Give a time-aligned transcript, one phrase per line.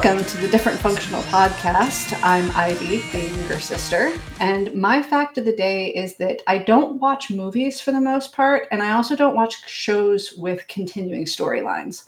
[0.00, 2.16] Welcome to the Different Functional Podcast.
[2.22, 4.12] I'm Ivy, the younger sister.
[4.38, 8.32] And my fact of the day is that I don't watch movies for the most
[8.32, 12.04] part, and I also don't watch shows with continuing storylines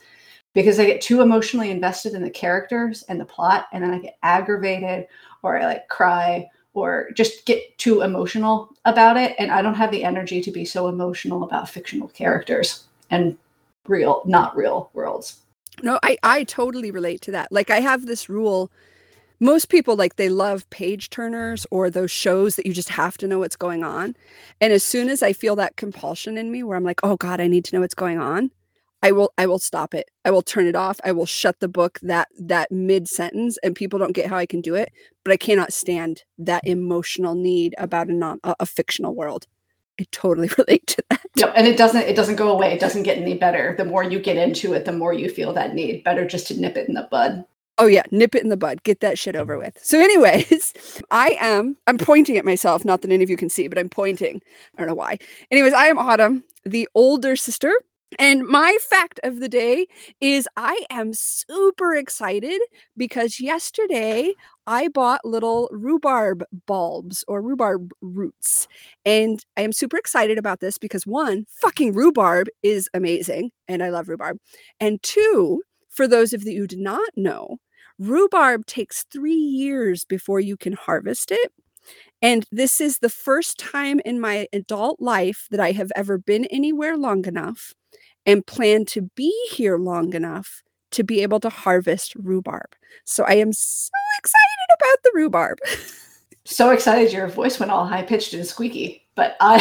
[0.54, 3.98] because I get too emotionally invested in the characters and the plot, and then I
[3.98, 5.08] get aggravated
[5.42, 9.34] or I like cry or just get too emotional about it.
[9.36, 13.36] And I don't have the energy to be so emotional about fictional characters and
[13.88, 15.40] real, not real worlds.
[15.82, 17.50] No, I I totally relate to that.
[17.52, 18.70] Like I have this rule
[19.40, 23.26] most people like they love page turners or those shows that you just have to
[23.26, 24.14] know what's going on.
[24.60, 27.40] And as soon as I feel that compulsion in me where I'm like, "Oh god,
[27.40, 28.50] I need to know what's going on."
[29.02, 30.10] I will I will stop it.
[30.26, 31.00] I will turn it off.
[31.04, 34.46] I will shut the book that that mid sentence and people don't get how I
[34.46, 34.92] can do it,
[35.24, 39.46] but I cannot stand that emotional need about a non a, a fictional world.
[40.00, 41.20] I totally relate to that.
[41.36, 42.72] Yep, and it doesn't it doesn't go away.
[42.72, 43.74] It doesn't get any better.
[43.76, 46.02] The more you get into it, the more you feel that need.
[46.04, 47.44] Better just to nip it in the bud.
[47.78, 48.82] Oh yeah, nip it in the bud.
[48.82, 49.78] Get that shit over with.
[49.82, 50.72] So anyways,
[51.10, 53.90] I am I'm pointing at myself, not that any of you can see, but I'm
[53.90, 54.40] pointing.
[54.76, 55.18] I don't know why.
[55.50, 57.72] Anyways, I am Autumn, the older sister
[58.18, 59.86] and my fact of the day
[60.20, 62.60] is I am super excited
[62.96, 64.34] because yesterday
[64.70, 68.68] I bought little rhubarb bulbs or rhubarb roots.
[69.04, 73.88] And I am super excited about this because one, fucking rhubarb is amazing and I
[73.88, 74.38] love rhubarb.
[74.78, 77.56] And two, for those of you who do not know,
[77.98, 81.52] rhubarb takes three years before you can harvest it.
[82.22, 86.44] And this is the first time in my adult life that I have ever been
[86.44, 87.74] anywhere long enough
[88.24, 90.62] and plan to be here long enough
[90.92, 92.74] to be able to harvest rhubarb.
[93.04, 95.58] So I am so excited about the rhubarb.
[96.44, 99.58] so excited your voice went all high pitched and squeaky, but I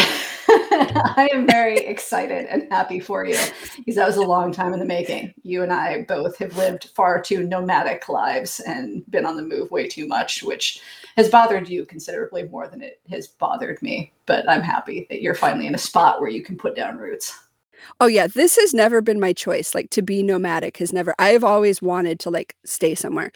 [0.49, 3.37] I am very excited and happy for you
[3.77, 5.33] because that was a long time in the making.
[5.43, 9.69] You and I both have lived far too nomadic lives and been on the move
[9.71, 10.81] way too much, which
[11.17, 14.11] has bothered you considerably more than it has bothered me.
[14.25, 17.37] But I'm happy that you're finally in a spot where you can put down roots.
[17.99, 19.75] Oh yeah, this has never been my choice.
[19.75, 23.31] Like to be nomadic has never I've always wanted to like stay somewhere.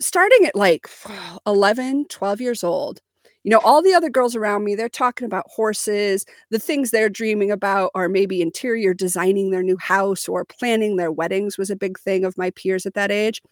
[0.00, 0.88] Starting at like
[1.46, 3.00] 11, 12 years old,
[3.44, 6.24] you know, all the other girls around me, they're talking about horses.
[6.50, 11.10] The things they're dreaming about are maybe interior designing their new house or planning their
[11.10, 13.42] weddings was a big thing of my peers at that age.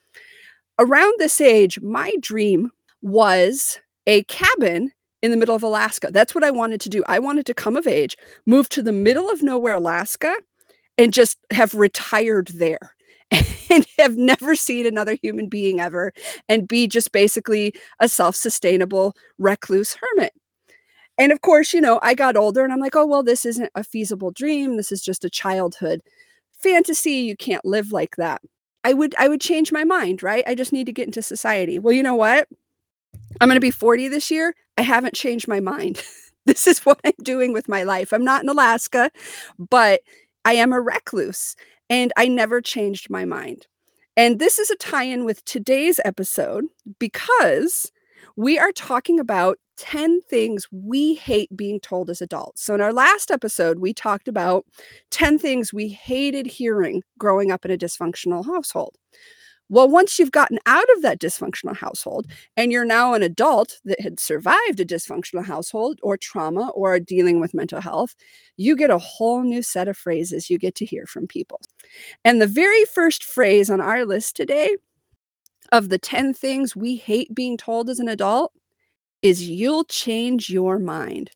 [0.78, 2.70] Around this age, my dream
[3.02, 4.92] was a cabin
[5.22, 6.08] in the middle of Alaska.
[6.10, 7.02] That's what I wanted to do.
[7.06, 8.16] I wanted to come of age,
[8.46, 10.34] move to the middle of nowhere, Alaska,
[10.96, 12.94] and just have retired there
[13.30, 16.12] and have never seen another human being ever
[16.48, 20.32] and be just basically a self sustainable recluse hermit.
[21.18, 23.70] And of course, you know, I got older and I'm like, oh, well, this isn't
[23.74, 24.76] a feasible dream.
[24.76, 26.00] This is just a childhood
[26.60, 27.12] fantasy.
[27.12, 28.40] You can't live like that.
[28.84, 30.44] I would I would change my mind, right?
[30.46, 31.78] I just need to get into society.
[31.78, 32.48] Well, you know what?
[33.40, 34.54] I'm going to be 40 this year.
[34.80, 36.02] I haven't changed my mind.
[36.46, 38.14] this is what I'm doing with my life.
[38.14, 39.10] I'm not in Alaska,
[39.58, 40.00] but
[40.46, 41.54] I am a recluse
[41.90, 43.66] and I never changed my mind.
[44.16, 46.64] And this is a tie in with today's episode
[46.98, 47.92] because
[48.36, 52.62] we are talking about 10 things we hate being told as adults.
[52.62, 54.64] So, in our last episode, we talked about
[55.10, 58.96] 10 things we hated hearing growing up in a dysfunctional household.
[59.70, 62.26] Well, once you've gotten out of that dysfunctional household
[62.56, 67.40] and you're now an adult that had survived a dysfunctional household or trauma or dealing
[67.40, 68.16] with mental health,
[68.56, 71.60] you get a whole new set of phrases you get to hear from people.
[72.24, 74.76] And the very first phrase on our list today
[75.72, 78.52] of the 10 things we hate being told as an adult
[79.22, 81.30] is you'll change your mind.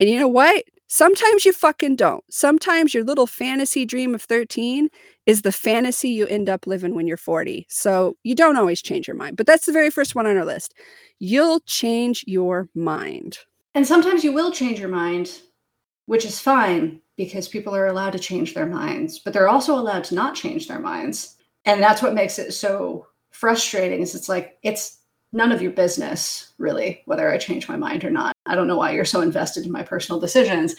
[0.00, 0.64] And you know what?
[0.92, 2.24] Sometimes you fucking don't.
[2.32, 4.88] Sometimes your little fantasy dream of 13
[5.24, 7.64] is the fantasy you end up living when you're 40.
[7.70, 9.36] So you don't always change your mind.
[9.36, 10.74] But that's the very first one on our list.
[11.20, 13.38] You'll change your mind.
[13.76, 15.38] And sometimes you will change your mind,
[16.06, 20.02] which is fine because people are allowed to change their minds, but they're also allowed
[20.04, 21.36] to not change their minds.
[21.66, 24.98] And that's what makes it so frustrating is it's like it's
[25.32, 28.34] none of your business, really, whether I change my mind or not.
[28.46, 30.76] I don't know why you're so invested in my personal decisions.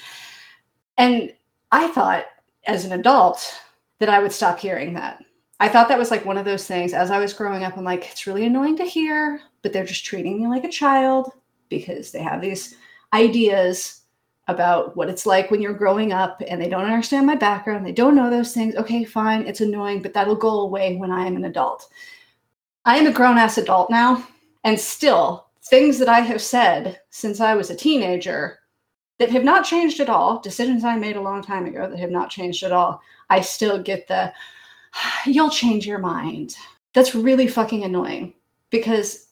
[0.97, 1.33] And
[1.71, 2.25] I thought
[2.67, 3.59] as an adult
[3.99, 5.23] that I would stop hearing that.
[5.59, 7.77] I thought that was like one of those things as I was growing up.
[7.77, 11.31] I'm like, it's really annoying to hear, but they're just treating me like a child
[11.69, 12.75] because they have these
[13.13, 14.01] ideas
[14.47, 17.85] about what it's like when you're growing up and they don't understand my background.
[17.85, 18.75] They don't know those things.
[18.75, 19.45] Okay, fine.
[19.47, 21.87] It's annoying, but that'll go away when I am an adult.
[22.83, 24.27] I am a grown ass adult now.
[24.63, 28.59] And still, things that I have said since I was a teenager
[29.19, 32.11] that have not changed at all, decisions I made a long time ago that have
[32.11, 34.33] not changed at all, I still get the,
[35.25, 36.55] you'll change your mind.
[36.93, 38.33] That's really fucking annoying
[38.69, 39.27] because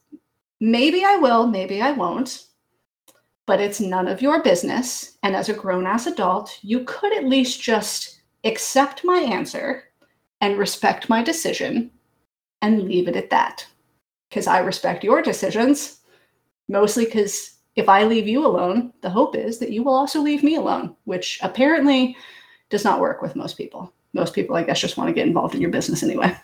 [0.59, 2.45] maybe I will, maybe I won't,
[3.45, 5.17] but it's none of your business.
[5.23, 9.85] And as a grown ass adult, you could at least just accept my answer
[10.39, 11.91] and respect my decision
[12.61, 13.65] and leave it at that.
[14.29, 15.99] Because I respect your decisions,
[16.67, 20.43] mostly because if I leave you alone, the hope is that you will also leave
[20.43, 22.15] me alone, which apparently
[22.69, 23.91] does not work with most people.
[24.13, 26.35] Most people, I guess, just want to get involved in your business anyway.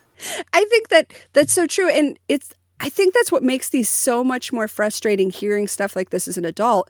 [0.54, 1.90] I think that that's so true.
[1.90, 6.10] And it's, I think that's what makes these so much more frustrating hearing stuff like
[6.10, 6.90] this as an adult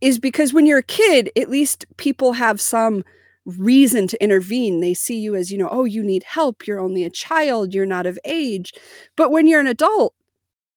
[0.00, 3.04] is because when you're a kid, at least people have some
[3.44, 4.80] reason to intervene.
[4.80, 6.66] They see you as, you know, oh, you need help.
[6.66, 7.74] You're only a child.
[7.74, 8.72] You're not of age.
[9.16, 10.14] But when you're an adult,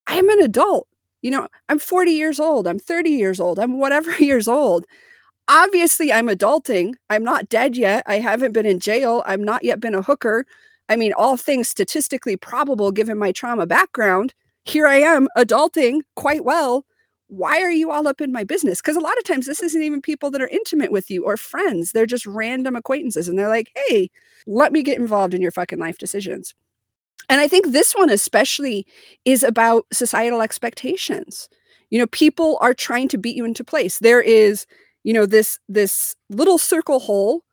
[0.08, 0.88] I'm an adult.
[1.22, 2.68] You know, I'm 40 years old.
[2.68, 3.60] I'm 30 years old.
[3.60, 4.86] I'm whatever years old.
[5.48, 6.94] Obviously, I'm adulting.
[7.10, 8.04] I'm not dead yet.
[8.08, 9.24] I haven't been in jail.
[9.26, 10.46] I'm not yet been a hooker.
[10.90, 14.34] I mean, all things statistically probable given my trauma background.
[14.66, 16.86] Here I am adulting quite well
[17.28, 18.80] why are you all up in my business?
[18.80, 21.36] Because a lot of times this isn't even people that are intimate with you or
[21.36, 21.92] friends.
[21.92, 23.28] They're just random acquaintances.
[23.28, 24.10] And they're like, hey,
[24.46, 26.54] let me get involved in your fucking life decisions.
[27.30, 28.86] And I think this one especially
[29.26, 31.50] is about societal expectations.
[31.90, 34.00] You know, people are trying to beat you into place.
[34.00, 34.66] There is,
[35.04, 37.44] you know, this this little circle hole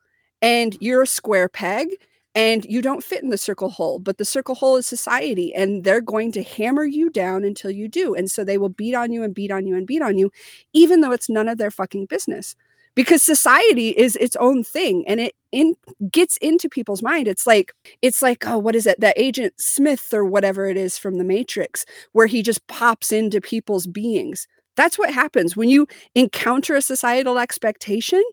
[0.41, 1.89] and you're a square peg
[2.33, 5.83] and you don't fit in the circle hole but the circle hole is society and
[5.83, 9.11] they're going to hammer you down until you do and so they will beat on
[9.11, 10.31] you and beat on you and beat on you
[10.73, 12.55] even though it's none of their fucking business
[12.95, 15.75] because society is its own thing and it in
[16.11, 20.13] gets into people's mind it's like it's like oh what is it that agent smith
[20.13, 24.47] or whatever it is from the matrix where he just pops into people's beings
[24.77, 28.23] that's what happens when you encounter a societal expectation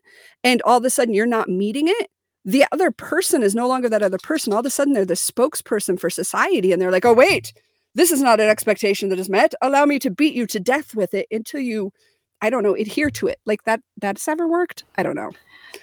[0.45, 2.09] and all of a sudden you're not meeting it
[2.49, 4.55] the other person is no longer that other person.
[4.55, 6.73] All of a sudden, they're the spokesperson for society.
[6.73, 7.53] And they're like, oh, wait,
[7.95, 9.53] this is not an expectation that is met.
[9.61, 11.93] Allow me to beat you to death with it until you,
[12.41, 13.39] I don't know, adhere to it.
[13.45, 14.85] Like that, that's ever worked?
[14.97, 15.31] I don't know.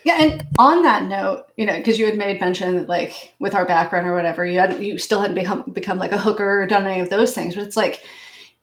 [0.04, 3.54] Yeah, and on that note, you know, because you had made mention that, like, with
[3.54, 6.66] our background or whatever, you hadn't, you still hadn't become become like a hooker or
[6.66, 7.56] done any of those things.
[7.56, 8.04] But it's like,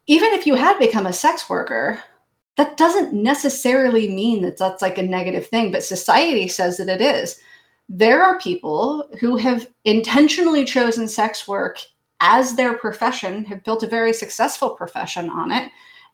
[0.06, 2.02] even if you had become a sex worker,
[2.56, 5.70] that doesn't necessarily mean that that's like a negative thing.
[5.70, 7.40] But society says that it is
[7.88, 11.78] there are people who have intentionally chosen sex work
[12.20, 15.70] as their profession, have built a very successful profession on it,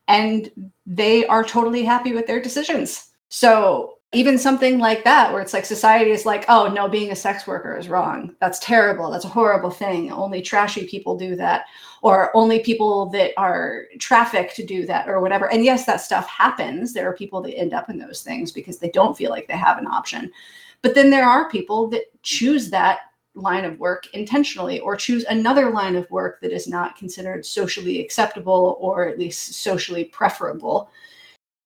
[0.09, 0.51] and
[0.87, 3.11] they are totally happy with their decisions.
[3.29, 7.17] So, even something like that, where it's like society is like, oh, no, being a
[7.17, 8.35] sex worker is wrong.
[8.41, 9.11] That's terrible.
[9.11, 10.11] That's a horrible thing.
[10.11, 11.67] Only trashy people do that,
[12.01, 15.53] or only people that are trafficked to do that, or whatever.
[15.53, 16.95] And yes, that stuff happens.
[16.95, 19.59] There are people that end up in those things because they don't feel like they
[19.59, 20.33] have an option.
[20.81, 23.01] But then there are people that choose that
[23.41, 28.01] line of work intentionally or choose another line of work that is not considered socially
[28.01, 30.91] acceptable or at least socially preferable.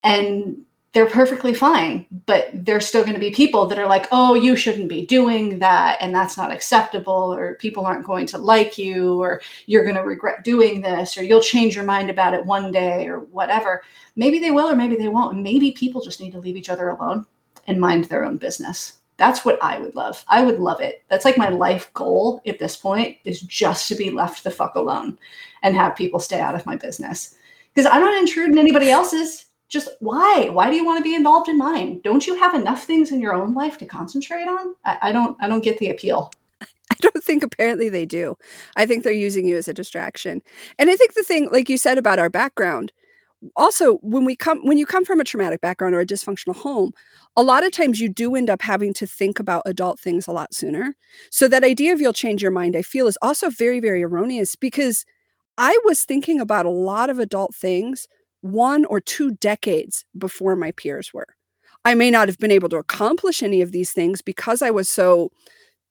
[0.03, 4.35] And they're perfectly fine, but there's still going to be people that are like, oh,
[4.35, 8.77] you shouldn't be doing that, and that's not acceptable, or people aren't going to like
[8.77, 12.45] you, or you're going to regret doing this, or you'll change your mind about it
[12.45, 13.83] one day, or whatever.
[14.17, 15.39] Maybe they will, or maybe they won't.
[15.39, 17.25] Maybe people just need to leave each other alone
[17.67, 18.99] and mind their own business.
[19.23, 20.25] That's what I would love.
[20.27, 21.05] I would love it.
[21.09, 24.75] That's like my life goal at this point is just to be left the fuck
[24.75, 25.17] alone
[25.63, 27.37] and have people stay out of my business.
[27.73, 29.45] Because I'm not intruding anybody else's.
[29.69, 30.49] Just why?
[30.51, 32.01] Why do you want to be involved in mine?
[32.03, 34.75] Don't you have enough things in your own life to concentrate on?
[34.85, 36.33] I, I don't I don't get the appeal.
[36.61, 38.37] I don't think apparently they do.
[38.75, 40.43] I think they're using you as a distraction.
[40.81, 42.93] And I think the thing, like you said about our background,
[43.57, 46.93] also when we come when you come from a traumatic background or a dysfunctional home
[47.37, 50.33] a lot of times you do end up having to think about adult things a
[50.33, 50.95] lot sooner.
[51.31, 54.57] So that idea of you'll change your mind i feel is also very very erroneous
[54.57, 55.05] because
[55.59, 58.09] i was thinking about a lot of adult things
[58.43, 61.29] one or two decades before my peers were.
[61.85, 64.89] I may not have been able to accomplish any of these things because i was
[64.89, 65.31] so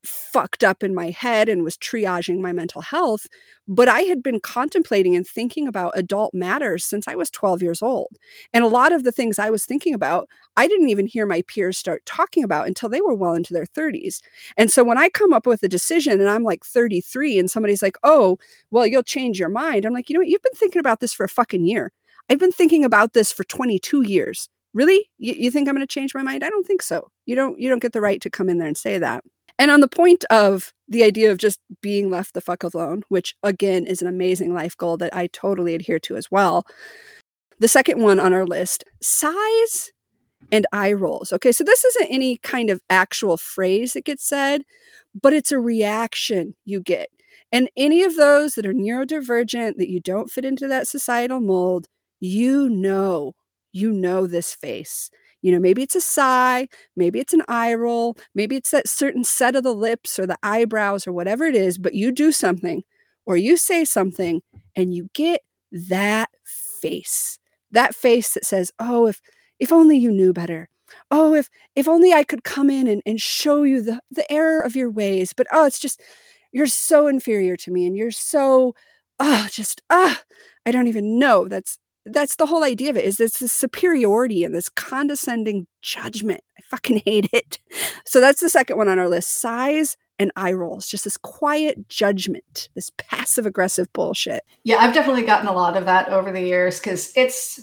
[0.04, 3.28] fucked up in my head and was triaging my mental health.
[3.68, 7.82] But I had been contemplating and thinking about adult matters since I was 12 years
[7.82, 8.18] old.
[8.54, 10.28] And a lot of the things I was thinking about,
[10.58, 13.66] I didn't even hear my peers start talking about until they were well into their
[13.66, 14.22] 30s.
[14.58, 17.82] And so when I come up with a decision and I'm like 33 and somebody's
[17.82, 18.38] like, oh,
[18.72, 20.30] well, you'll change your mind, I'm like, you know what?
[20.30, 21.92] You've been thinking about this for a fucking year.
[22.30, 24.50] I've been thinking about this for 22 years.
[24.74, 25.10] Really?
[25.18, 26.44] You, you think I'm going to change my mind?
[26.44, 27.10] I don't think so.
[27.26, 29.24] You don't you don't get the right to come in there and say that.
[29.60, 33.36] And on the point of the idea of just being left the fuck alone, which
[33.44, 36.66] again is an amazing life goal that I totally adhere to as well.
[37.60, 39.92] The second one on our list sighs
[40.52, 41.32] and eye rolls.
[41.32, 44.64] Okay, so this isn't any kind of actual phrase that gets said,
[45.22, 47.10] but it's a reaction you get.
[47.52, 51.88] And any of those that are neurodivergent, that you don't fit into that societal mold,
[52.20, 53.34] you know,
[53.74, 55.10] you know this face.
[55.42, 59.24] You know, maybe it's a sigh, maybe it's an eye roll, maybe it's that certain
[59.24, 62.84] set of the lips or the eyebrows or whatever it is, but you do something
[63.26, 64.42] or you say something
[64.76, 66.30] and you get that
[66.82, 67.40] face.
[67.72, 69.22] That face that says, "Oh, if
[69.60, 70.70] if only you knew better.
[71.12, 74.60] Oh, if if only I could come in and, and show you the, the error
[74.62, 75.34] of your ways.
[75.34, 76.02] But oh, it's just
[76.52, 78.76] you're so inferior to me and you're so
[79.20, 80.22] oh just ah
[80.66, 81.48] I don't even know.
[81.48, 86.42] That's that's the whole idea of it is this, superiority and this condescending judgment.
[86.58, 87.60] I fucking hate it.
[88.06, 89.30] So that's the second one on our list.
[89.36, 94.44] Sighs and eye rolls, just this quiet judgment, this passive aggressive bullshit.
[94.64, 97.60] Yeah, I've definitely gotten a lot of that over the years because it's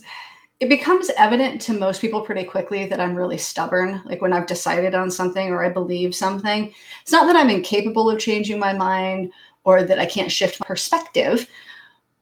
[0.61, 4.03] it becomes evident to most people pretty quickly that I'm really stubborn.
[4.05, 8.11] Like when I've decided on something or I believe something, it's not that I'm incapable
[8.11, 9.31] of changing my mind
[9.63, 11.49] or that I can't shift my perspective,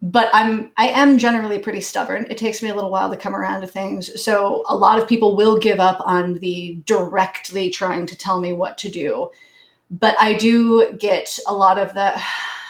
[0.02, 2.26] but I'm I am generally pretty stubborn.
[2.30, 4.22] It takes me a little while to come around to things.
[4.22, 8.52] So a lot of people will give up on the directly trying to tell me
[8.52, 9.30] what to do.
[9.90, 12.20] But I do get a lot of the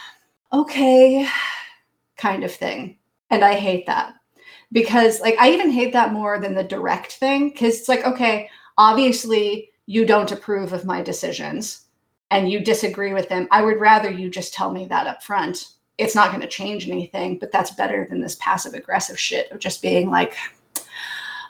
[0.52, 1.28] okay
[2.16, 2.97] kind of thing.
[3.30, 4.14] And I hate that
[4.73, 8.49] because like I even hate that more than the direct thing because it's like okay,
[8.78, 11.83] obviously you don't approve of my decisions
[12.30, 13.49] and you disagree with them.
[13.50, 15.68] I would rather you just tell me that up front.
[15.98, 19.58] It's not going to change anything, but that's better than this passive aggressive shit of
[19.58, 20.36] just being like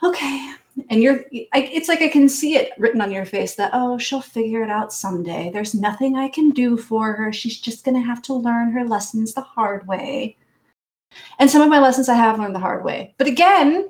[0.03, 0.53] okay,
[0.89, 3.97] and you're I, it's like i can see it written on your face that oh
[3.97, 7.95] she'll figure it out someday there's nothing i can do for her she's just going
[7.95, 10.37] to have to learn her lessons the hard way
[11.39, 13.13] and some of my lessons I have learned the hard way.
[13.17, 13.89] But again,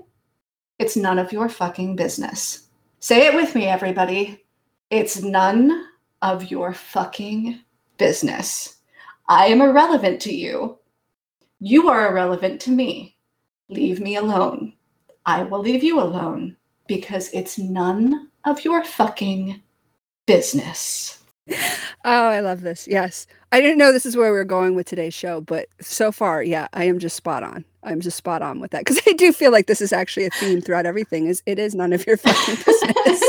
[0.79, 2.67] it's none of your fucking business.
[2.99, 4.43] Say it with me, everybody.
[4.89, 5.87] It's none
[6.21, 7.59] of your fucking
[7.97, 8.76] business.
[9.27, 10.79] I am irrelevant to you.
[11.59, 13.17] You are irrelevant to me.
[13.69, 14.73] Leave me alone.
[15.25, 16.55] I will leave you alone
[16.87, 19.61] because it's none of your fucking
[20.25, 21.19] business.
[22.05, 22.87] Oh, I love this.
[22.87, 23.27] Yes.
[23.51, 26.41] I didn't know this is where we are going with today's show, but so far,
[26.41, 27.65] yeah, I am just spot on.
[27.83, 30.29] I'm just spot on with that because I do feel like this is actually a
[30.29, 31.25] theme throughout everything.
[31.25, 33.23] Is it is none of your fucking business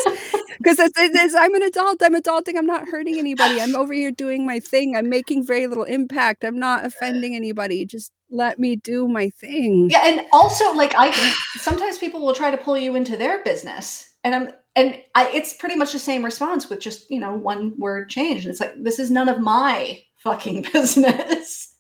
[0.59, 1.35] because it's, it is.
[1.35, 2.03] I'm an adult.
[2.03, 2.57] I'm adulting.
[2.57, 3.61] I'm not hurting anybody.
[3.61, 4.97] I'm over here doing my thing.
[4.97, 6.45] I'm making very little impact.
[6.45, 7.87] I'm not offending anybody.
[7.87, 9.89] Just let me do my thing.
[9.91, 11.11] Yeah, and also like I
[11.57, 15.55] sometimes people will try to pull you into their business, and I'm and I, it's
[15.55, 18.45] pretty much the same response with just you know one word change.
[18.45, 21.75] And it's like this is none of my fucking business.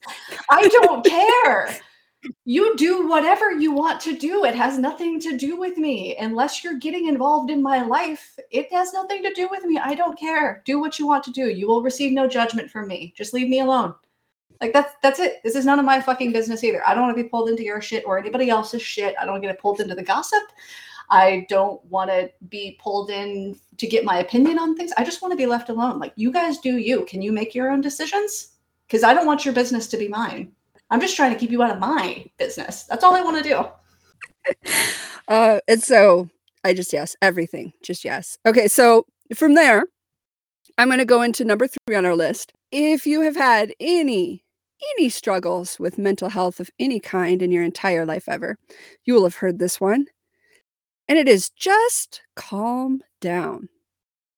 [0.51, 1.79] I don't care.
[2.45, 4.45] You do whatever you want to do.
[4.45, 6.17] It has nothing to do with me.
[6.17, 9.79] Unless you're getting involved in my life, it has nothing to do with me.
[9.79, 10.63] I don't care.
[10.65, 11.49] Do what you want to do.
[11.49, 13.15] You will receive no judgment from me.
[13.17, 13.95] Just leave me alone.
[14.61, 15.35] Like that's that's it.
[15.45, 16.83] This is none of my fucking business either.
[16.87, 19.15] I don't want to be pulled into your shit or anybody else's shit.
[19.21, 20.43] I don't get pulled into the gossip.
[21.11, 24.93] I don't want to be pulled in to get my opinion on things.
[24.97, 25.99] I just want to be left alone.
[25.99, 27.05] Like, you guys do you.
[27.07, 28.55] Can you make your own decisions?
[28.87, 30.53] Because I don't want your business to be mine.
[30.91, 32.85] I'm just trying to keep you out of my business.
[32.85, 34.71] That's all I want to do.
[35.29, 36.29] uh, and so
[36.65, 37.73] I just yes, everything.
[37.83, 38.39] Just yes.
[38.47, 39.85] Okay, so from there,
[40.79, 42.53] I'm going to go into number three on our list.
[42.73, 44.45] If you have had any
[44.97, 48.57] any struggles with mental health of any kind in your entire life ever,
[49.05, 50.07] you will have heard this one.
[51.09, 53.69] And it is just calm down.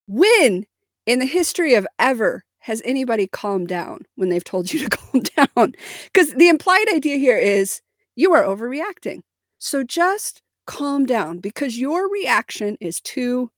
[0.07, 0.67] When
[1.05, 5.23] in the history of ever has anybody calmed down when they've told you to calm
[5.23, 5.75] down?
[6.13, 7.81] Because the implied idea here is
[8.17, 9.21] you are overreacting.
[9.59, 13.51] So just calm down because your reaction is too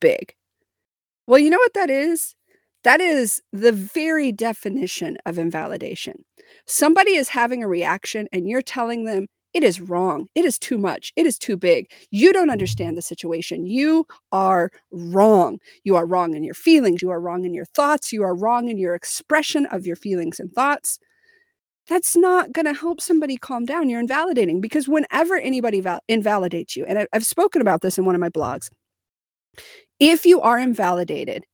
[0.00, 0.34] big.
[1.26, 2.34] Well, you know what that is?
[2.84, 6.24] That is the very definition of invalidation.
[6.66, 10.28] Somebody is having a reaction and you're telling them it is wrong.
[10.34, 11.12] It is too much.
[11.16, 11.90] It is too big.
[12.10, 13.66] You don't understand the situation.
[13.66, 15.58] You are wrong.
[15.84, 17.02] You are wrong in your feelings.
[17.02, 18.12] You are wrong in your thoughts.
[18.12, 20.98] You are wrong in your expression of your feelings and thoughts.
[21.88, 23.90] That's not going to help somebody calm down.
[23.90, 28.14] You're invalidating because whenever anybody val- invalidates you, and I've spoken about this in one
[28.14, 28.70] of my blogs,
[29.98, 31.44] if you are invalidated,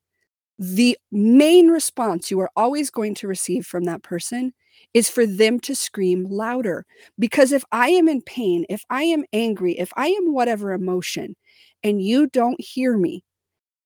[0.59, 4.53] the main response you are always going to receive from that person
[4.95, 6.87] is for them to scream louder.
[7.19, 11.37] Because if I am in pain, if I am angry, if I am whatever emotion,
[11.83, 13.23] and you don't hear me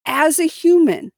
[0.06, 1.12] as a human,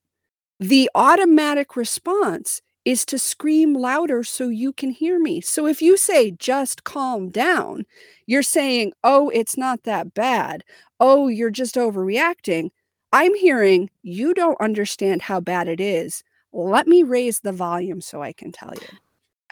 [0.60, 5.40] the automatic response is to scream louder so you can hear me.
[5.40, 7.86] So if you say, just calm down,
[8.26, 10.64] you're saying, oh, it's not that bad.
[11.00, 12.70] Oh, you're just overreacting.
[13.12, 16.22] I'm hearing, you don't understand how bad it is.
[16.52, 18.98] Let me raise the volume so I can tell you.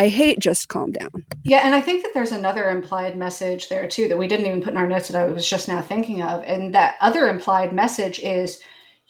[0.03, 1.25] I hate just calm down.
[1.45, 4.61] Yeah, and I think that there's another implied message there too that we didn't even
[4.61, 6.43] put in our notes that I was just now thinking of.
[6.43, 8.59] And that other implied message is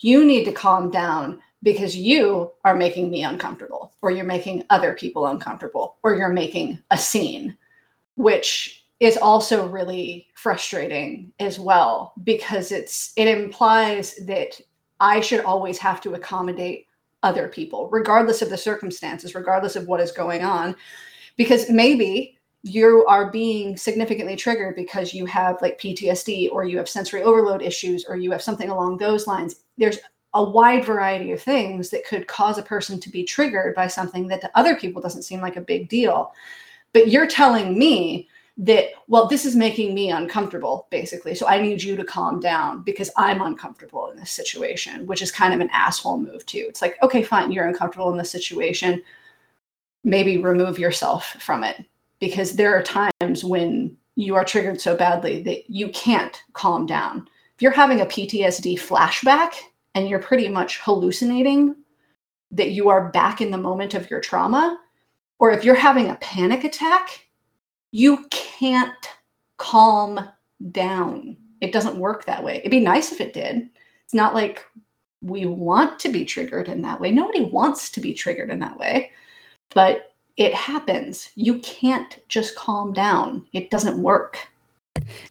[0.01, 4.93] you need to calm down because you are making me uncomfortable, or you're making other
[4.93, 7.57] people uncomfortable, or you're making a scene,
[8.17, 14.61] which is also really frustrating as well because it's it implies that
[15.01, 16.87] I should always have to accommodate
[17.23, 20.75] other people, regardless of the circumstances, regardless of what is going on.
[21.37, 26.89] Because maybe you are being significantly triggered because you have like PTSD or you have
[26.89, 29.57] sensory overload issues or you have something along those lines.
[29.79, 29.99] There's
[30.35, 34.29] a wide variety of things that could cause a person to be triggered by something
[34.29, 36.33] that to other people doesn't seem like a big deal.
[36.93, 38.29] But you're telling me
[38.59, 41.35] that, well, this is making me uncomfortable, basically.
[41.35, 45.33] So I need you to calm down because I'm uncomfortable in this situation, which is
[45.33, 46.67] kind of an asshole move, too.
[46.69, 49.03] It's like, okay, fine, you're uncomfortable in this situation.
[50.05, 51.85] Maybe remove yourself from it
[52.21, 57.29] because there are times when you are triggered so badly that you can't calm down.
[57.57, 59.55] If you're having a PTSD flashback
[59.95, 61.75] and you're pretty much hallucinating
[62.51, 64.79] that you are back in the moment of your trauma,
[65.39, 67.27] or if you're having a panic attack
[67.93, 69.09] you can't
[69.59, 70.29] calm
[70.71, 71.37] down.
[71.61, 72.57] It doesn't work that way.
[72.57, 73.69] It'd be nice if it did.
[74.05, 74.65] It's not like
[75.23, 77.13] we want to be triggered in that way.
[77.13, 79.13] Nobody wants to be triggered in that way,
[79.73, 81.31] but it happens.
[81.37, 83.47] You can't just calm down.
[83.53, 84.39] It doesn't work.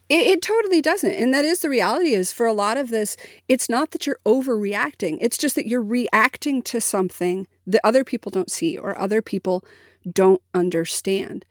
[0.08, 1.12] It, it, totally doesn't.
[1.12, 3.16] And that is the reality is for a lot of this,
[3.48, 5.18] it's not that you're overreacting.
[5.20, 9.64] It's just that you're reacting to something that other people don't see or other people
[10.10, 11.44] don't understand.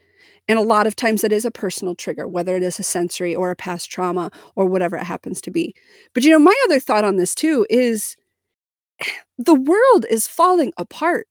[0.51, 3.33] And a lot of times it is a personal trigger, whether it is a sensory
[3.33, 5.73] or a past trauma or whatever it happens to be.
[6.13, 8.17] But you know, my other thought on this too is
[9.37, 11.29] the world is falling apart.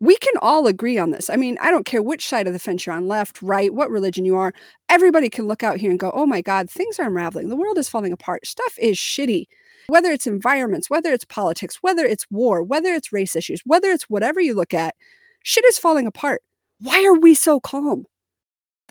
[0.00, 1.28] We can all agree on this.
[1.28, 3.90] I mean, I don't care which side of the fence you're on, left, right, what
[3.90, 4.54] religion you are.
[4.88, 7.50] Everybody can look out here and go, oh my God, things are unraveling.
[7.50, 8.46] The world is falling apart.
[8.46, 9.48] Stuff is shitty.
[9.88, 14.08] Whether it's environments, whether it's politics, whether it's war, whether it's race issues, whether it's
[14.08, 14.94] whatever you look at,
[15.42, 16.40] shit is falling apart.
[16.80, 18.06] Why are we so calm?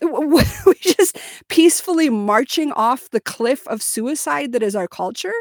[0.66, 5.32] we just peacefully marching off the cliff of suicide that is our culture.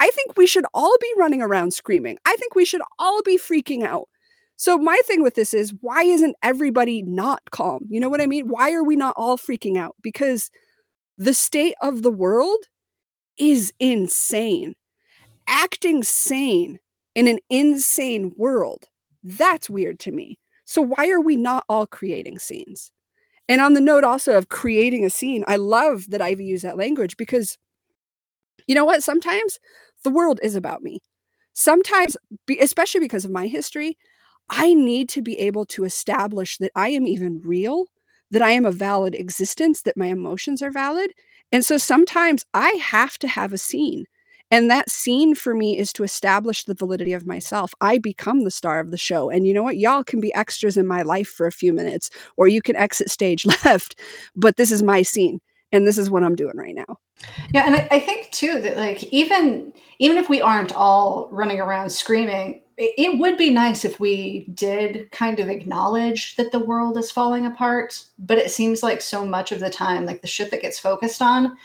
[0.00, 2.18] I think we should all be running around screaming.
[2.24, 4.08] I think we should all be freaking out.
[4.56, 7.86] So my thing with this is why isn't everybody not calm?
[7.88, 8.48] You know what I mean?
[8.48, 9.94] Why are we not all freaking out?
[10.02, 10.50] Because
[11.16, 12.58] the state of the world
[13.38, 14.74] is insane.
[15.46, 16.78] Acting sane
[17.14, 18.84] in an insane world,
[19.22, 20.38] that's weird to me.
[20.64, 22.90] So why are we not all creating scenes?
[23.48, 26.76] And on the note also of creating a scene, I love that Ivy used that
[26.76, 27.56] language because
[28.66, 29.02] you know what?
[29.02, 29.58] Sometimes
[30.04, 31.00] the world is about me.
[31.54, 32.16] Sometimes,
[32.60, 33.96] especially because of my history,
[34.50, 37.86] I need to be able to establish that I am even real,
[38.30, 41.12] that I am a valid existence, that my emotions are valid.
[41.50, 44.04] And so sometimes I have to have a scene.
[44.50, 47.74] And that scene for me is to establish the validity of myself.
[47.80, 49.30] I become the star of the show.
[49.30, 49.76] And you know what?
[49.76, 53.10] Y'all can be extras in my life for a few minutes, or you can exit
[53.10, 54.00] stage left.
[54.34, 55.40] But this is my scene.
[55.70, 56.98] And this is what I'm doing right now.
[57.52, 61.60] Yeah, and I, I think too that like even even if we aren't all running
[61.60, 66.58] around screaming, it, it would be nice if we did kind of acknowledge that the
[66.58, 68.02] world is falling apart.
[68.18, 71.20] But it seems like so much of the time, like the shit that gets focused
[71.20, 71.56] on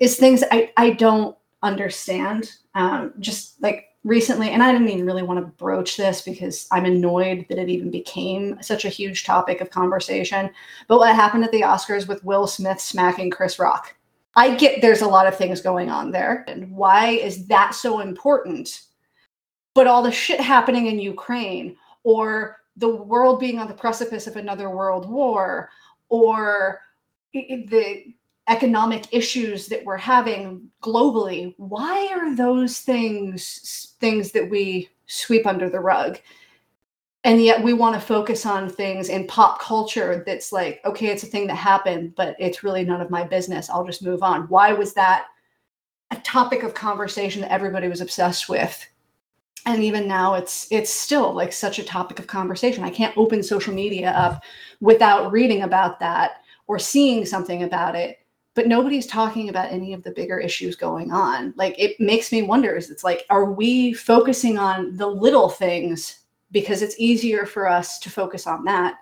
[0.00, 2.52] is things I, I don't understand.
[2.74, 6.84] Um, just like recently, and I didn't even really want to broach this because I'm
[6.84, 10.50] annoyed that it even became such a huge topic of conversation.
[10.86, 13.94] But what happened at the Oscars with Will Smith smacking Chris Rock?
[14.36, 16.44] I get there's a lot of things going on there.
[16.48, 18.82] And why is that so important?
[19.74, 24.36] But all the shit happening in Ukraine, or the world being on the precipice of
[24.36, 25.70] another world war,
[26.08, 26.80] or
[27.32, 28.14] the
[28.48, 35.70] economic issues that we're having globally why are those things things that we sweep under
[35.70, 36.18] the rug?
[37.24, 41.22] And yet we want to focus on things in pop culture that's like okay it's
[41.22, 43.70] a thing that happened but it's really none of my business.
[43.70, 44.42] I'll just move on.
[44.42, 45.26] Why was that
[46.10, 48.86] a topic of conversation that everybody was obsessed with?
[49.64, 52.84] And even now it's it's still like such a topic of conversation.
[52.84, 54.44] I can't open social media up
[54.80, 58.18] without reading about that or seeing something about it
[58.54, 61.52] but nobody's talking about any of the bigger issues going on.
[61.56, 66.20] Like it makes me wonder is it's like, are we focusing on the little things
[66.52, 68.94] because it's easier for us to focus on that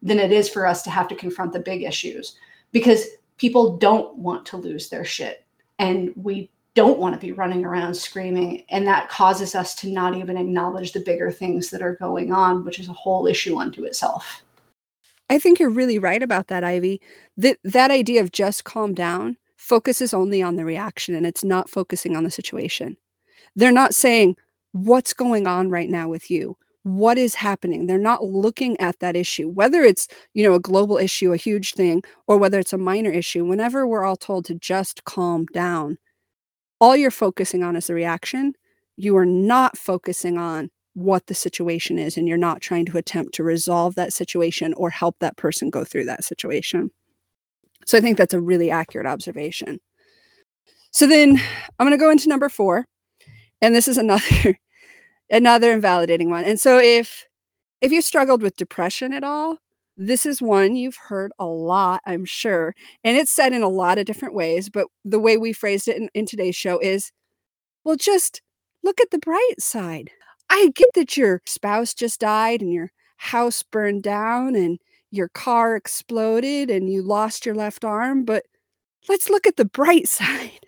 [0.00, 2.36] than it is for us to have to confront the big issues?
[2.72, 5.44] Because people don't want to lose their shit.
[5.78, 8.64] And we don't want to be running around screaming.
[8.70, 12.64] And that causes us to not even acknowledge the bigger things that are going on,
[12.64, 14.43] which is a whole issue unto itself.
[15.30, 17.00] I think you're really right about that, Ivy.
[17.36, 21.70] That that idea of just calm down focuses only on the reaction and it's not
[21.70, 22.96] focusing on the situation.
[23.56, 24.36] They're not saying,
[24.72, 26.56] "What's going on right now with you?
[26.84, 30.98] What is happening?" They're not looking at that issue, whether it's, you know, a global
[30.98, 33.44] issue, a huge thing, or whether it's a minor issue.
[33.46, 35.98] Whenever we're all told to just calm down,
[36.80, 38.54] all you're focusing on is the reaction.
[38.96, 43.34] You are not focusing on what the situation is, and you're not trying to attempt
[43.34, 46.90] to resolve that situation or help that person go through that situation.
[47.86, 49.80] So I think that's a really accurate observation.
[50.90, 51.40] So then
[51.78, 52.86] I'm going to go into number 4,
[53.60, 54.58] and this is another
[55.30, 56.44] another invalidating one.
[56.44, 57.26] And so if
[57.80, 59.58] if you struggled with depression at all,
[59.96, 62.74] this is one you've heard a lot, I'm sure.
[63.02, 65.96] And it's said in a lot of different ways, but the way we phrased it
[65.96, 67.12] in, in today's show is
[67.84, 68.40] well, just
[68.82, 70.10] look at the bright side.
[70.50, 74.78] I get that your spouse just died and your house burned down and
[75.10, 78.44] your car exploded and you lost your left arm, but
[79.08, 80.60] let's look at the bright side.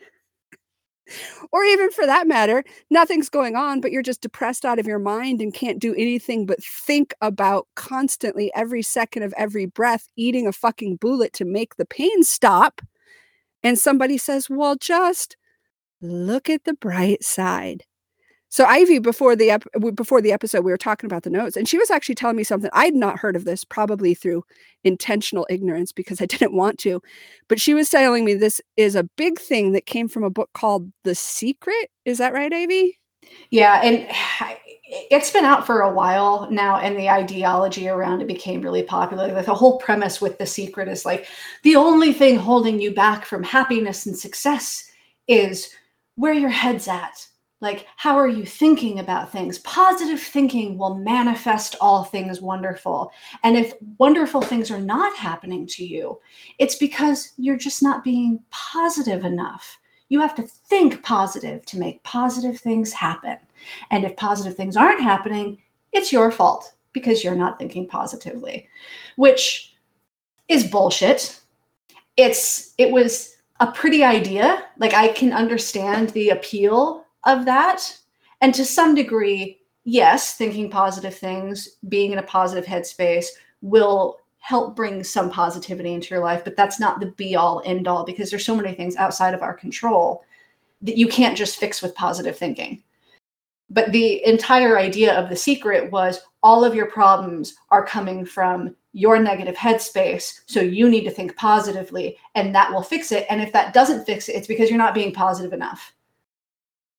[1.53, 4.99] or even for that matter, nothing's going on, but you're just depressed out of your
[4.99, 10.47] mind and can't do anything but think about constantly every second of every breath eating
[10.47, 12.81] a fucking bullet to make the pain stop.
[13.63, 15.37] And somebody says, Well, just
[16.01, 17.85] look at the bright side.
[18.49, 21.69] So Ivy, before the ep- before the episode, we were talking about the notes, and
[21.69, 24.45] she was actually telling me something I'd not heard of this, probably through
[24.85, 27.03] intentional ignorance because I didn't want to.
[27.49, 30.51] But she was telling me this is a big thing that came from a book
[30.55, 31.91] called The Secret.
[32.05, 32.99] Is that right, Ivy?
[33.51, 34.07] Yeah, and
[34.85, 39.33] it's been out for a while now, and the ideology around it became really popular.
[39.33, 41.27] Like the whole premise with The Secret is like
[41.65, 44.89] the only thing holding you back from happiness and success
[45.27, 45.71] is
[46.15, 47.27] where your head's at
[47.61, 49.59] like, how are you thinking about things?
[49.61, 53.11] Positive thinking will manifest all things wonderful.
[53.43, 56.21] And if wonderful things are not happening to you,
[56.59, 59.79] it's because you're just not being positive enough.
[60.11, 63.39] You have to think positive to make positive things happen.
[63.91, 65.59] And if positive things aren't happening,
[65.93, 68.69] it's your fault because you're not thinking positively,
[69.17, 69.75] which
[70.49, 71.41] is bullshit.
[72.19, 74.65] It's it was a pretty idea.
[74.79, 77.97] Like I can understand the appeal of that.
[78.41, 83.27] And to some degree, yes, thinking positive things, being in a positive headspace
[83.63, 87.89] will help bring some positivity into your life, but that's not the be all end
[87.89, 90.23] all because there's so many things outside of our control
[90.83, 92.83] that you can't just fix with positive thinking.
[93.71, 98.77] But the entire idea of the secret was all of your problems are coming from
[98.93, 100.43] your negative headspace.
[100.47, 103.27] So you need to think positively and that will fix it.
[103.29, 105.93] And if that doesn't fix it, it's because you're not being positive enough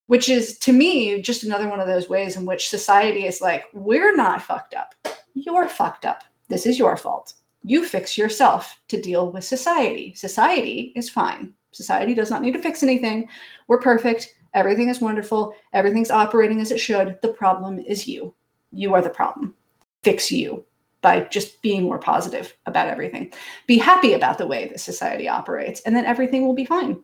[0.07, 3.65] which is to me just another one of those ways in which society is like,
[3.73, 4.95] we're not fucked up.
[5.33, 6.23] You're fucked up.
[6.47, 7.33] This is your fault.
[7.63, 10.13] You fix yourself to deal with society.
[10.15, 11.53] Society is fine.
[11.71, 13.27] Society does not need to fix anything.
[13.67, 14.33] We're perfect.
[14.53, 15.53] Everything is wonderful.
[15.73, 17.19] Everything's operating as it should.
[17.21, 18.33] The problem is you.
[18.71, 19.53] You are the problem.
[20.03, 20.65] Fix you
[21.01, 23.31] by just being more positive about everything.
[23.67, 27.03] Be happy about the way that society operates, and then everything will be fine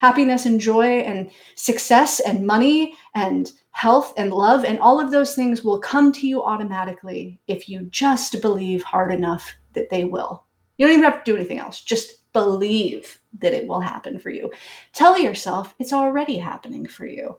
[0.00, 5.34] happiness and joy and success and money and health and love and all of those
[5.34, 10.44] things will come to you automatically if you just believe hard enough that they will.
[10.78, 11.80] You don't even have to do anything else.
[11.80, 14.52] Just believe that it will happen for you.
[14.92, 17.38] Tell yourself it's already happening for you.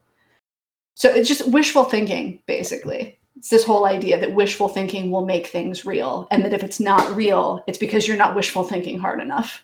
[0.96, 3.20] So it's just wishful thinking, basically.
[3.38, 6.28] It's this whole idea that wishful thinking will make things real.
[6.32, 9.64] And that if it's not real, it's because you're not wishful thinking hard enough.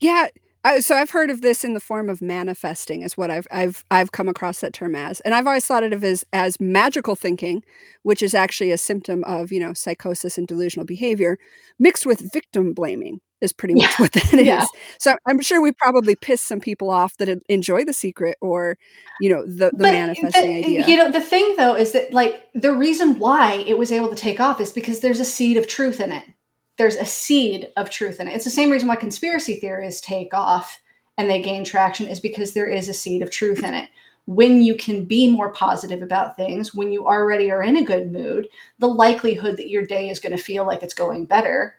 [0.00, 0.26] Yeah,
[0.64, 3.84] I, so I've heard of this in the form of manifesting is what I've I've
[3.90, 5.20] I've come across that term as.
[5.20, 7.64] And I've always thought of it as as magical thinking,
[8.02, 11.38] which is actually a symptom of, you know, psychosis and delusional behavior
[11.78, 13.96] mixed with victim blaming is pretty much yeah.
[13.96, 14.46] what that is.
[14.46, 14.66] Yeah.
[14.98, 18.78] So I'm sure we probably pissed some people off that enjoy the secret or,
[19.20, 20.86] you know, the, the eh, manifesting the, idea.
[20.86, 24.14] You know, the thing though is that like the reason why it was able to
[24.14, 26.24] take off is because there's a seed of truth in it
[26.78, 28.34] there's a seed of truth in it.
[28.34, 30.80] It's the same reason why conspiracy theories take off
[31.18, 33.88] and they gain traction is because there is a seed of truth in it.
[34.26, 38.12] When you can be more positive about things, when you already are in a good
[38.12, 41.76] mood, the likelihood that your day is going to feel like it's going better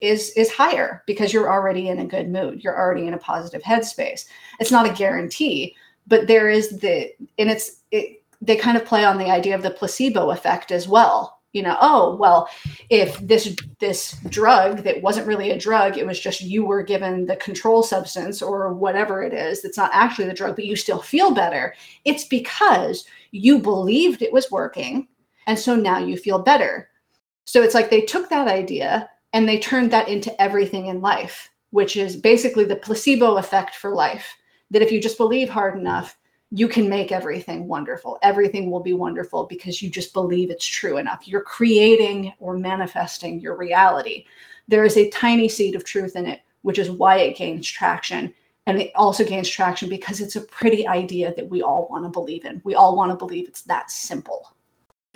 [0.00, 2.64] is is higher because you're already in a good mood.
[2.64, 4.26] You're already in a positive headspace.
[4.60, 9.04] It's not a guarantee, but there is the and it's it, they kind of play
[9.04, 12.48] on the idea of the placebo effect as well you know oh well
[12.90, 17.24] if this this drug that wasn't really a drug it was just you were given
[17.24, 21.00] the control substance or whatever it is that's not actually the drug but you still
[21.00, 25.08] feel better it's because you believed it was working
[25.46, 26.90] and so now you feel better
[27.44, 31.50] so it's like they took that idea and they turned that into everything in life,
[31.70, 34.26] which is basically the placebo effect for life.
[34.70, 36.16] That if you just believe hard enough,
[36.54, 38.16] you can make everything wonderful.
[38.22, 41.26] Everything will be wonderful because you just believe it's true enough.
[41.26, 44.24] You're creating or manifesting your reality.
[44.68, 48.32] There is a tiny seed of truth in it, which is why it gains traction.
[48.68, 52.08] And it also gains traction because it's a pretty idea that we all want to
[52.08, 52.62] believe in.
[52.62, 54.54] We all want to believe it's that simple.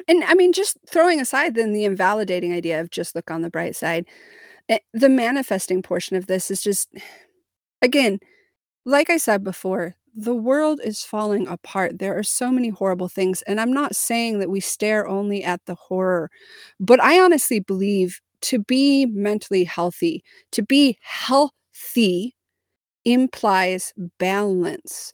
[0.08, 3.50] And I mean, just throwing aside then the invalidating idea of just look on the
[3.50, 4.06] bright side,
[4.68, 6.88] eh, the manifesting portion of this is just,
[7.80, 8.18] again,
[8.84, 11.98] like I said before, the world is falling apart.
[11.98, 13.42] There are so many horrible things.
[13.42, 16.30] And I'm not saying that we stare only at the horror,
[16.80, 22.34] but I honestly believe to be mentally healthy, to be healthy
[23.04, 25.12] implies balance.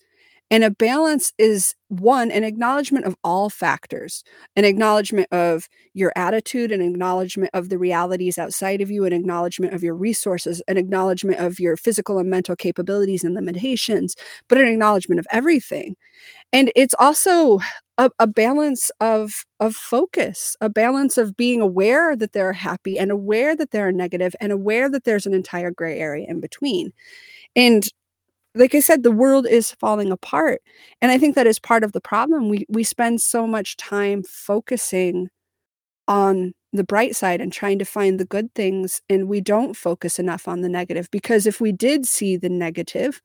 [0.50, 4.22] And a balance is one, an acknowledgement of all factors,
[4.56, 9.74] an acknowledgement of your attitude, an acknowledgement of the realities outside of you, an acknowledgement
[9.74, 14.16] of your resources, an acknowledgement of your physical and mental capabilities and limitations,
[14.48, 15.96] but an acknowledgement of everything.
[16.52, 17.60] And it's also
[17.98, 23.10] a, a balance of of focus, a balance of being aware that they're happy and
[23.10, 26.92] aware that they're negative and aware that there's an entire gray area in between.
[27.56, 27.88] And
[28.54, 30.62] like I said, the world is falling apart.
[31.02, 32.48] And I think that is part of the problem.
[32.48, 35.28] We we spend so much time focusing
[36.08, 40.18] on the bright side and trying to find the good things and we don't focus
[40.18, 43.22] enough on the negative because if we did see the negative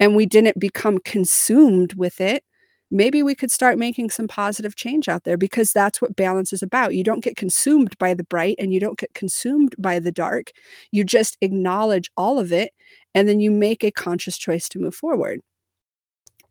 [0.00, 2.44] and we didn't become consumed with it
[2.90, 6.60] maybe we could start making some positive change out there because that's what balance is
[6.60, 6.92] about.
[6.92, 10.50] You don't get consumed by the bright and you don't get consumed by the dark.
[10.90, 12.72] You just acknowledge all of it
[13.14, 15.40] and then you make a conscious choice to move forward.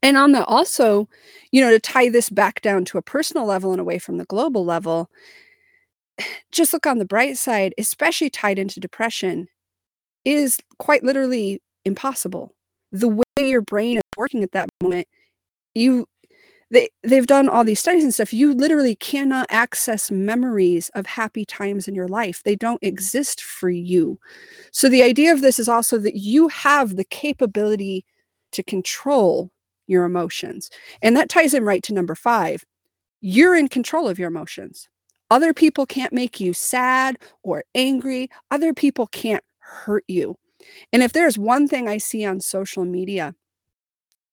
[0.01, 1.09] And on the also,
[1.51, 4.25] you know, to tie this back down to a personal level and away from the
[4.25, 5.09] global level,
[6.51, 9.47] just look on the bright side, especially tied into depression,
[10.25, 12.53] is quite literally impossible.
[12.91, 15.07] The way your brain is working at that moment,
[15.75, 16.07] you
[16.71, 18.33] they they've done all these studies and stuff.
[18.33, 22.43] You literally cannot access memories of happy times in your life.
[22.43, 24.19] They don't exist for you.
[24.71, 28.05] So the idea of this is also that you have the capability
[28.51, 29.51] to control
[29.87, 30.69] your emotions
[31.01, 32.63] and that ties in right to number 5
[33.21, 34.87] you're in control of your emotions.
[35.31, 38.29] Other people can't make you sad or angry.
[38.51, 40.35] Other people can't hurt you.
[40.93, 43.33] And if there's one thing i see on social media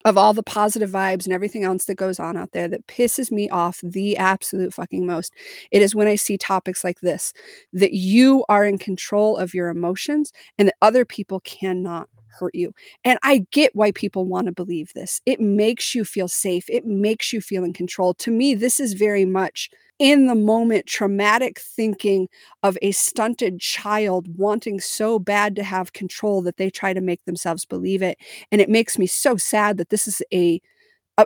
[0.06, 3.32] of all the positive vibes and everything else that goes on out there that pisses
[3.32, 5.34] me off the absolute fucking most.
[5.72, 7.32] It is when I see topics like this
[7.72, 12.72] that you are in control of your emotions and that other people cannot hurt you.
[13.04, 15.20] And I get why people want to believe this.
[15.26, 18.14] It makes you feel safe, it makes you feel in control.
[18.14, 22.28] To me, this is very much in the moment traumatic thinking
[22.62, 27.24] of a stunted child wanting so bad to have control that they try to make
[27.24, 28.18] themselves believe it
[28.52, 30.60] and it makes me so sad that this is a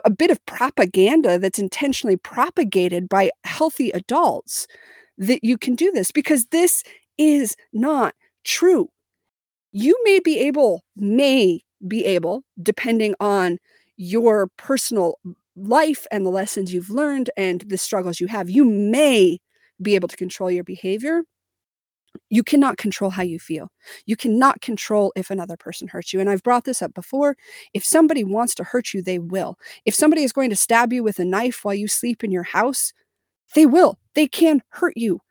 [0.05, 4.65] a, bit of propaganda that's intentionally propagated by healthy adults
[5.17, 6.81] that you can do this because this
[7.17, 8.89] is not true
[9.71, 13.57] you may be able may be able depending on
[13.97, 15.17] your personal
[15.55, 19.39] life and the lessons you've learned and the struggles you have, you may
[19.81, 21.23] be able to control your behavior.
[22.29, 23.69] You cannot control how you feel.
[24.05, 26.19] You cannot control if another person hurts you.
[26.19, 27.37] And I've brought this up before.
[27.73, 29.57] If somebody wants to hurt you, they will.
[29.85, 32.43] If somebody is going to stab you with a knife while you sleep in your
[32.43, 32.91] house,
[33.55, 33.97] they will.
[34.13, 35.21] They can hurt you.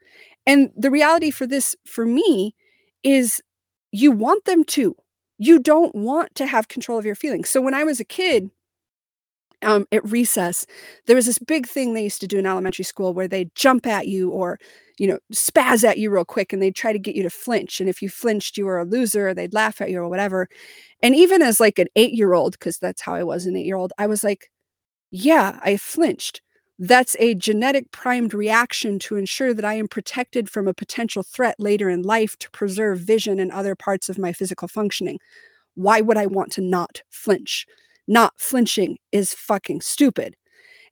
[0.47, 2.55] And the reality for this, for me,
[3.03, 3.43] is
[3.93, 4.97] you want them to.
[5.39, 7.49] You don't want to have control of your feelings.
[7.49, 8.51] So when I was a kid,
[9.63, 10.67] um, at recess,
[11.07, 13.87] there was this big thing they used to do in elementary school where they'd jump
[13.87, 14.59] at you or,
[14.99, 17.79] you know, spaz at you real quick and they'd try to get you to flinch.
[17.81, 20.49] And if you flinched, you were a loser, they'd laugh at you or whatever.
[21.03, 23.67] And even as like an eight year old, because that's how I was an eight
[23.67, 24.51] year old, I was like,
[25.11, 26.43] yeah, I flinched.
[26.81, 31.57] That's a genetic primed reaction to ensure that I am protected from a potential threat
[31.61, 35.19] later in life to preserve vision and other parts of my physical functioning.
[35.75, 37.67] Why would I want to not flinch?
[38.09, 40.37] not flinching is fucking stupid.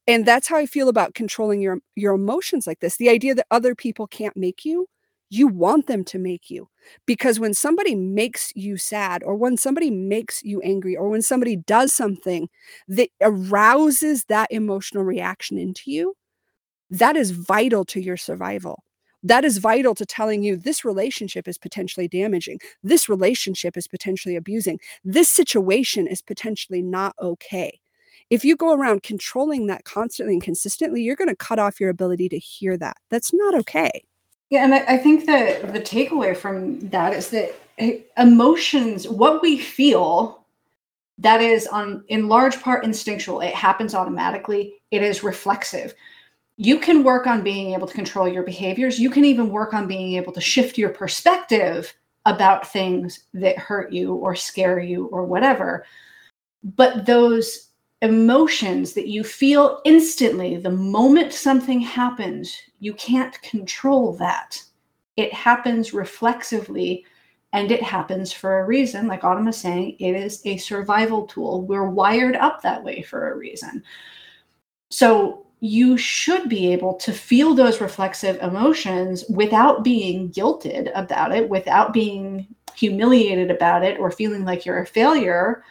[0.06, 2.96] And that's how I feel about controlling your your emotions like this.
[2.96, 4.88] The idea that other people can't make you,
[5.30, 6.68] you want them to make you.
[7.06, 11.56] Because when somebody makes you sad or when somebody makes you angry or when somebody
[11.56, 12.48] does something
[12.88, 16.14] that arouses that emotional reaction into you,
[16.90, 18.82] that is vital to your survival
[19.22, 22.60] that is vital to telling you this relationship is potentially damaging.
[22.82, 24.78] This relationship is potentially abusing.
[25.04, 27.80] This situation is potentially not okay.
[28.30, 31.90] If you go around controlling that constantly and consistently, you're going to cut off your
[31.90, 32.96] ability to hear that.
[33.10, 34.04] That's not okay.
[34.50, 39.42] Yeah, and I, I think that the takeaway from that is that eh, emotions, what
[39.42, 40.44] we feel,
[41.18, 43.40] that is on in large part instinctual.
[43.40, 44.74] It happens automatically.
[44.90, 45.94] It is reflexive.
[46.56, 48.98] You can work on being able to control your behaviors.
[48.98, 51.94] You can even work on being able to shift your perspective
[52.26, 55.84] about things that hurt you or scare you or whatever.
[56.76, 57.67] But those
[58.02, 64.62] emotions that you feel instantly the moment something happens, you can't control that.
[65.16, 67.04] It happens reflexively
[67.52, 69.08] and it happens for a reason.
[69.08, 71.62] Like Autumn is saying, it is a survival tool.
[71.62, 73.82] We're wired up that way for a reason.
[74.90, 81.48] So you should be able to feel those reflexive emotions without being guilted about it,
[81.48, 85.64] without being humiliated about it, or feeling like you're a failure.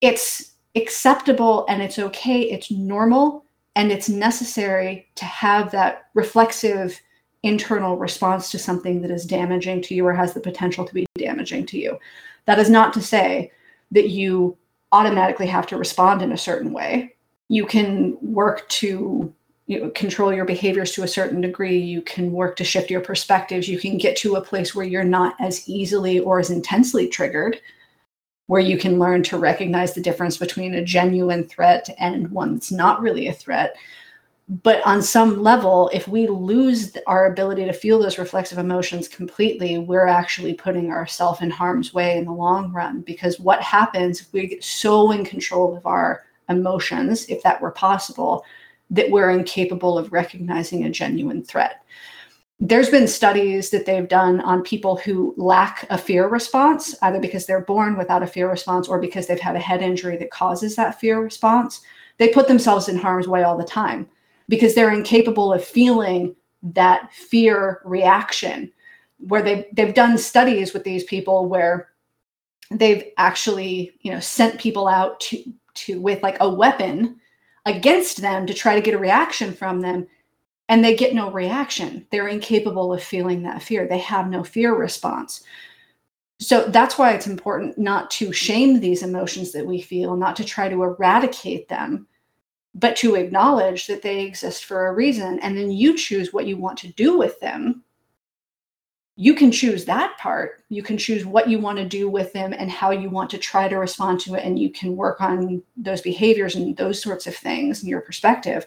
[0.00, 3.44] It's acceptable and it's okay, it's normal,
[3.76, 7.00] and it's necessary to have that reflexive
[7.42, 11.06] internal response to something that is damaging to you or has the potential to be
[11.16, 11.98] damaging to you.
[12.46, 13.50] That is not to say
[13.90, 14.56] that you
[14.92, 17.14] automatically have to respond in a certain way.
[17.48, 19.32] You can work to
[19.66, 21.78] you know, control your behaviors to a certain degree.
[21.78, 23.68] You can work to shift your perspectives.
[23.68, 27.60] You can get to a place where you're not as easily or as intensely triggered
[28.52, 32.70] where you can learn to recognize the difference between a genuine threat and one that's
[32.70, 33.74] not really a threat.
[34.62, 39.78] But on some level, if we lose our ability to feel those reflexive emotions completely,
[39.78, 43.00] we're actually putting ourselves in harm's way in the long run.
[43.00, 47.70] Because what happens if we get so in control of our emotions, if that were
[47.70, 48.44] possible,
[48.90, 51.81] that we're incapable of recognizing a genuine threat?
[52.64, 57.44] There's been studies that they've done on people who lack a fear response, either because
[57.44, 60.76] they're born without a fear response or because they've had a head injury that causes
[60.76, 61.80] that fear response.
[62.18, 64.08] They put themselves in harm's way all the time
[64.48, 68.70] because they're incapable of feeling that fear reaction.
[69.18, 71.88] Where they've, they've done studies with these people where
[72.70, 75.42] they've actually, you know, sent people out to,
[75.74, 77.16] to with like a weapon
[77.66, 80.06] against them to try to get a reaction from them
[80.72, 82.06] and they get no reaction.
[82.10, 83.86] They're incapable of feeling that fear.
[83.86, 85.42] They have no fear response.
[86.40, 90.44] So that's why it's important not to shame these emotions that we feel, not to
[90.44, 92.06] try to eradicate them,
[92.74, 95.38] but to acknowledge that they exist for a reason.
[95.40, 97.84] And then you choose what you want to do with them.
[99.16, 100.62] You can choose that part.
[100.70, 103.36] You can choose what you want to do with them and how you want to
[103.36, 104.44] try to respond to it.
[104.44, 108.64] And you can work on those behaviors and those sorts of things and your perspective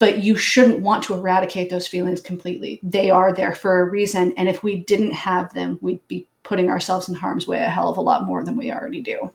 [0.00, 2.80] but you shouldn't want to eradicate those feelings completely.
[2.82, 4.32] They are there for a reason.
[4.36, 7.90] And if we didn't have them, we'd be putting ourselves in harm's way a hell
[7.90, 9.30] of a lot more than we already do.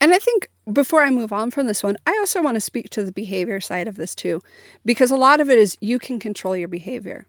[0.00, 2.88] And I think before I move on from this one, I also want to speak
[2.90, 4.40] to the behavior side of this too,
[4.84, 7.26] because a lot of it is you can control your behavior.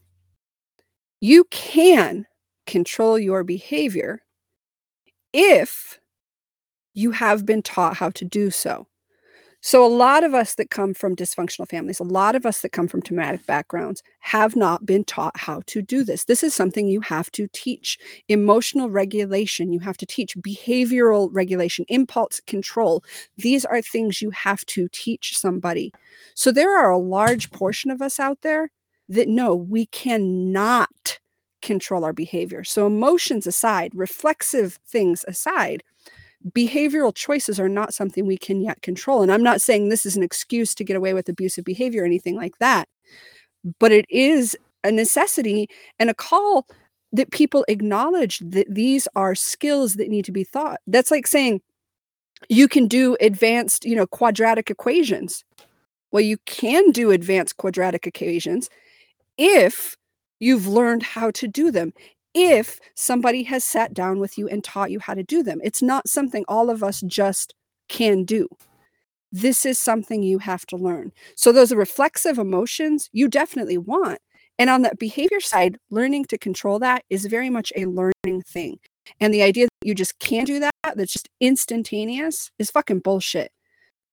[1.20, 2.28] You can
[2.66, 4.22] control your behavior
[5.34, 6.00] if
[6.94, 8.88] you have been taught how to do so.
[9.62, 12.72] So, a lot of us that come from dysfunctional families, a lot of us that
[12.72, 16.24] come from traumatic backgrounds have not been taught how to do this.
[16.26, 17.98] This is something you have to teach.
[18.30, 23.04] Emotional regulation, you have to teach behavioral regulation, impulse control.
[23.38, 25.92] These are things you have to teach somebody.
[26.36, 28.72] So, there are a large portion of us out there
[29.10, 31.20] that know we cannot
[31.62, 32.64] control our behavior.
[32.64, 35.84] So, emotions aside, reflexive things aside,
[36.54, 39.22] behavioral choices are not something we can yet control.
[39.22, 42.06] And I'm not saying this is an excuse to get away with abusive behavior or
[42.06, 42.88] anything like that,
[43.80, 46.66] but it is a necessity and a call
[47.12, 50.80] that people acknowledge that these are skills that need to be thought.
[50.88, 51.62] That's like saying
[52.48, 55.44] you can do advanced, you know, quadratic equations.
[56.12, 58.70] Well, you can do advanced quadratic equations
[59.38, 59.98] if
[60.40, 61.94] you've learned how to do them
[62.34, 65.60] if somebody has sat down with you and taught you how to do them.
[65.64, 67.54] It's not something all of us just
[67.88, 68.48] can do.
[69.32, 71.12] This is something you have to learn.
[71.36, 74.20] So, those reflexive emotions you definitely want.
[74.58, 78.80] And on the behavior side, learning to control that is very much a learning thing.
[79.20, 83.52] And the idea that you just can't do that, that's just instantaneous, is fucking bullshit.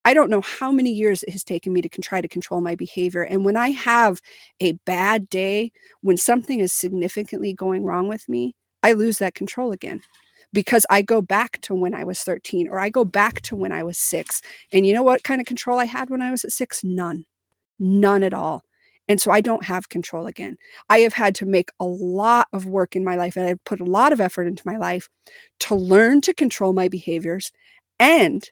[0.06, 2.76] I don't know how many years it has taken me to try to control my
[2.76, 3.22] behavior.
[3.22, 4.20] And when I have
[4.60, 8.54] a bad day, when something is significantly going wrong with me,
[8.84, 10.00] I lose that control again
[10.52, 13.72] because I go back to when I was 13 or I go back to when
[13.72, 14.42] I was six.
[14.72, 16.84] And you know what kind of control I had when I was at six?
[16.84, 17.24] None,
[17.80, 18.62] none at all.
[19.08, 20.56] And so I don't have control again.
[20.88, 23.80] I have had to make a lot of work in my life and I've put
[23.80, 25.08] a lot of effort into my life
[25.60, 27.50] to learn to control my behaviors
[27.98, 28.48] and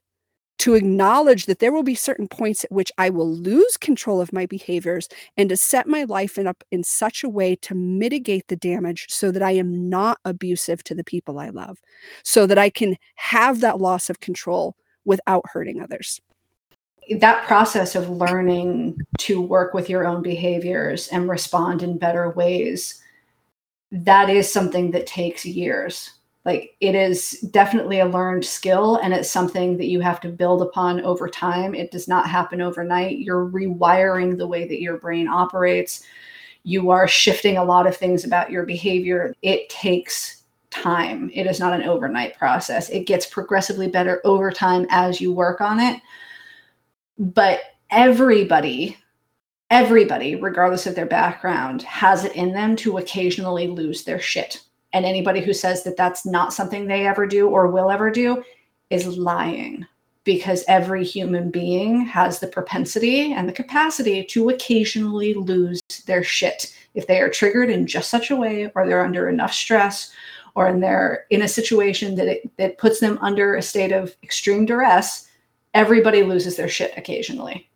[0.59, 4.32] to acknowledge that there will be certain points at which I will lose control of
[4.32, 8.48] my behaviors and to set my life in up in such a way to mitigate
[8.48, 11.78] the damage so that I am not abusive to the people I love,
[12.22, 16.20] so that I can have that loss of control without hurting others.
[17.18, 23.02] That process of learning to work with your own behaviors and respond in better ways,
[23.90, 26.11] that is something that takes years
[26.45, 30.61] like it is definitely a learned skill and it's something that you have to build
[30.61, 31.74] upon over time.
[31.74, 33.18] It does not happen overnight.
[33.18, 36.05] You're rewiring the way that your brain operates.
[36.62, 39.34] You are shifting a lot of things about your behavior.
[39.42, 41.30] It takes time.
[41.32, 42.90] It is not an overnight process.
[42.90, 46.01] It gets progressively better over time as you work on it.
[47.18, 48.97] But everybody
[49.70, 54.62] everybody regardless of their background has it in them to occasionally lose their shit
[54.95, 58.42] and anybody who says that that's not something they ever do or will ever do
[58.88, 59.84] is lying
[60.22, 66.74] because every human being has the propensity and the capacity to occasionally lose their shit
[66.95, 70.12] if they are triggered in just such a way or they're under enough stress
[70.55, 74.14] or in they're in a situation that it, that puts them under a state of
[74.22, 75.28] extreme duress
[75.74, 77.68] everybody loses their shit occasionally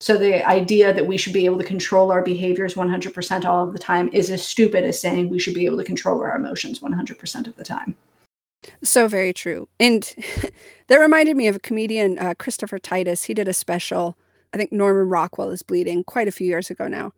[0.00, 3.72] so the idea that we should be able to control our behaviors 100% all of
[3.72, 6.80] the time is as stupid as saying we should be able to control our emotions
[6.80, 7.96] 100% of the time.
[8.82, 9.68] So very true.
[9.80, 10.14] And
[10.88, 13.24] that reminded me of a comedian, uh, Christopher Titus.
[13.24, 14.18] He did a special,
[14.52, 17.12] I think Norman Rockwell is bleeding, quite a few years ago now.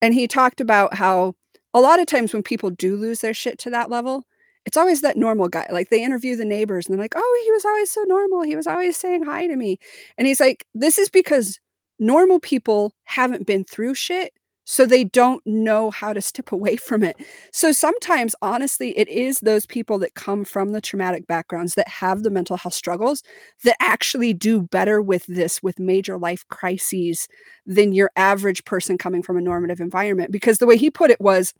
[0.00, 1.34] And he talked about how
[1.72, 4.24] a lot of times when people do lose their shit to that level,
[4.66, 5.66] it's always that normal guy.
[5.70, 8.42] Like they interview the neighbors and they're like, oh, he was always so normal.
[8.42, 9.78] He was always saying hi to me.
[10.16, 11.58] And he's like, this is because
[11.98, 14.32] normal people haven't been through shit
[14.64, 17.16] so they don't know how to step away from it.
[17.52, 22.22] So sometimes, honestly, it is those people that come from the traumatic backgrounds that have
[22.22, 23.22] the mental health struggles
[23.62, 27.28] that actually do better with this, with major life crises,
[27.66, 30.32] than your average person coming from a normative environment.
[30.32, 31.52] Because the way he put it was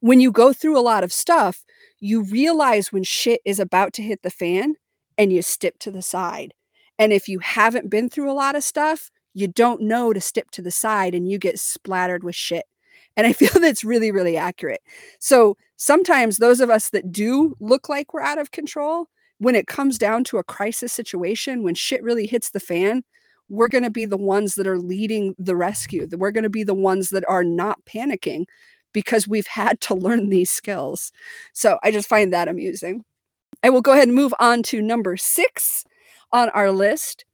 [0.00, 1.64] when you go through a lot of stuff,
[2.00, 4.74] you realize when shit is about to hit the fan
[5.16, 6.54] and you step to the side.
[6.98, 10.50] And if you haven't been through a lot of stuff, you don't know to step
[10.52, 12.66] to the side and you get splattered with shit.
[13.16, 14.80] And I feel that's really, really accurate.
[15.20, 19.06] So sometimes those of us that do look like we're out of control,
[19.38, 23.04] when it comes down to a crisis situation, when shit really hits the fan,
[23.48, 26.06] we're going to be the ones that are leading the rescue.
[26.10, 28.44] We're going to be the ones that are not panicking
[28.92, 31.12] because we've had to learn these skills.
[31.52, 33.04] So I just find that amusing.
[33.62, 35.84] I will go ahead and move on to number six
[36.32, 37.24] on our list.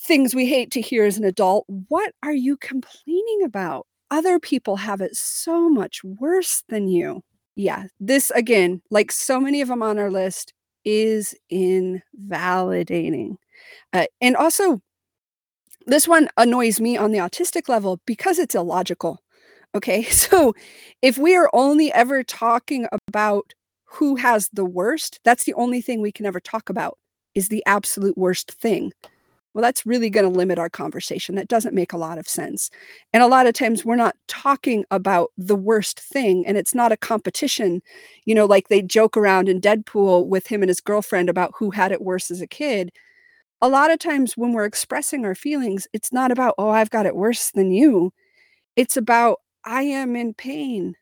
[0.00, 1.64] Things we hate to hear as an adult.
[1.88, 3.86] What are you complaining about?
[4.10, 7.22] Other people have it so much worse than you.
[7.56, 13.36] Yeah, this again, like so many of them on our list, is invalidating.
[13.92, 14.80] Uh, and also,
[15.86, 19.20] this one annoys me on the autistic level because it's illogical.
[19.74, 20.54] Okay, so
[21.02, 26.00] if we are only ever talking about who has the worst, that's the only thing
[26.00, 26.98] we can ever talk about
[27.38, 28.92] is the absolute worst thing.
[29.54, 31.34] Well, that's really going to limit our conversation.
[31.34, 32.70] That doesn't make a lot of sense.
[33.12, 36.92] And a lot of times we're not talking about the worst thing and it's not
[36.92, 37.80] a competition,
[38.24, 41.70] you know, like they joke around in Deadpool with him and his girlfriend about who
[41.70, 42.92] had it worse as a kid.
[43.60, 47.06] A lot of times when we're expressing our feelings, it's not about, oh, I've got
[47.06, 48.12] it worse than you.
[48.76, 50.94] It's about, I am in pain.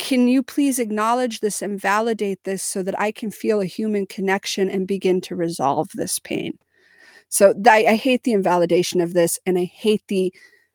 [0.00, 4.06] Can you please acknowledge this and validate this so that I can feel a human
[4.06, 6.58] connection and begin to resolve this pain?
[7.28, 10.32] So I, I hate the invalidation of this, and I hate the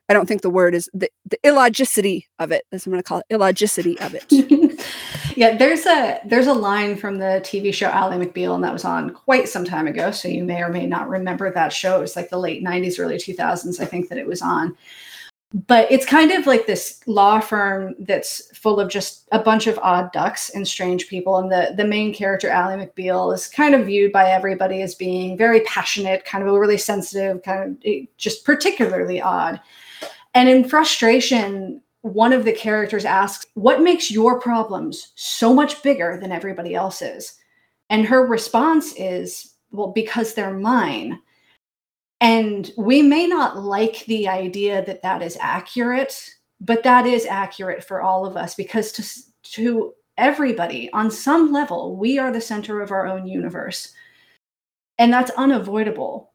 [0.07, 2.65] I don't think the word is the, the illogicity of it.
[2.69, 3.33] That's what I'm going to call it.
[3.33, 4.31] Illogicity of it.
[5.35, 8.85] yeah, there's a there's a line from the TV show Ally McBeal, and that was
[8.85, 10.11] on quite some time ago.
[10.11, 11.97] So you may or may not remember that show.
[11.97, 13.79] It was like the late '90s, early 2000s.
[13.79, 14.77] I think that it was on
[15.53, 19.79] but it's kind of like this law firm that's full of just a bunch of
[19.81, 21.37] odd ducks and strange people.
[21.37, 25.37] And the the main character Ally McBeal is kind of viewed by everybody as being
[25.37, 29.61] very passionate kind of overly sensitive kind of eh, just particularly odd.
[30.33, 36.19] And in frustration one of the characters asks what makes your problems so much bigger
[36.21, 37.33] than everybody else's?
[37.89, 41.19] And her response is well because they're mine
[42.25, 46.27] and we may not like the idea that that is accurate,
[46.59, 51.95] but that is accurate for all of us because to, to everybody on some level,
[51.95, 53.93] we are the center of our own universe.
[54.97, 56.31] And that's unavoidable.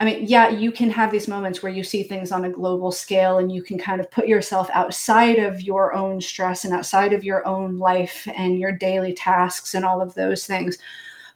[0.00, 2.90] I mean, yeah, you can have these moments where you see things on a global
[2.90, 7.12] scale and you can kind of put yourself outside of your own stress and outside
[7.12, 10.78] of your own life and your daily tasks and all of those things.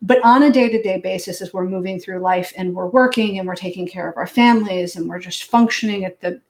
[0.03, 3.38] But on a day to day basis, as we're moving through life and we're working
[3.38, 6.40] and we're taking care of our families and we're just functioning at the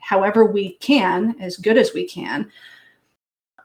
[0.00, 2.50] however we can, as good as we can,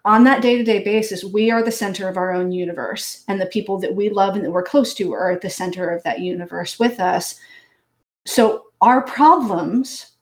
[0.06, 3.24] on that day to day basis, we are the center of our own universe.
[3.28, 5.90] And the people that we love and that we're close to are at the center
[5.90, 7.40] of that universe with us.
[8.26, 10.15] So our problems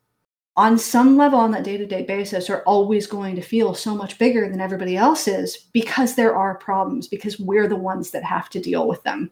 [0.55, 4.47] on some level on that day-to-day basis are always going to feel so much bigger
[4.47, 8.87] than everybody else's because there are problems because we're the ones that have to deal
[8.87, 9.31] with them.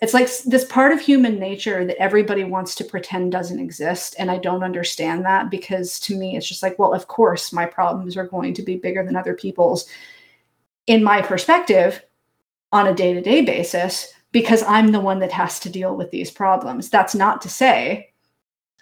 [0.00, 4.32] It's like this part of human nature that everybody wants to pretend doesn't exist and
[4.32, 8.16] i don't understand that because to me it's just like well of course my problems
[8.16, 9.88] are going to be bigger than other people's.
[10.88, 12.02] In my perspective
[12.72, 16.90] on a day-to-day basis because i'm the one that has to deal with these problems.
[16.90, 18.11] That's not to say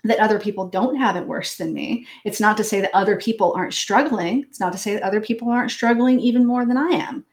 [0.05, 2.07] that other people don't have it worse than me.
[2.25, 4.45] It's not to say that other people aren't struggling.
[4.49, 7.25] It's not to say that other people aren't struggling even more than I am.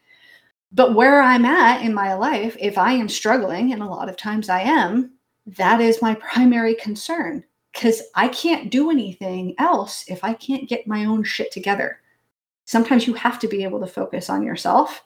[0.71, 4.17] But where I'm at in my life, if I am struggling, and a lot of
[4.17, 5.13] times I am,
[5.45, 10.87] that is my primary concern because I can't do anything else if I can't get
[10.87, 11.99] my own shit together.
[12.65, 15.03] Sometimes you have to be able to focus on yourself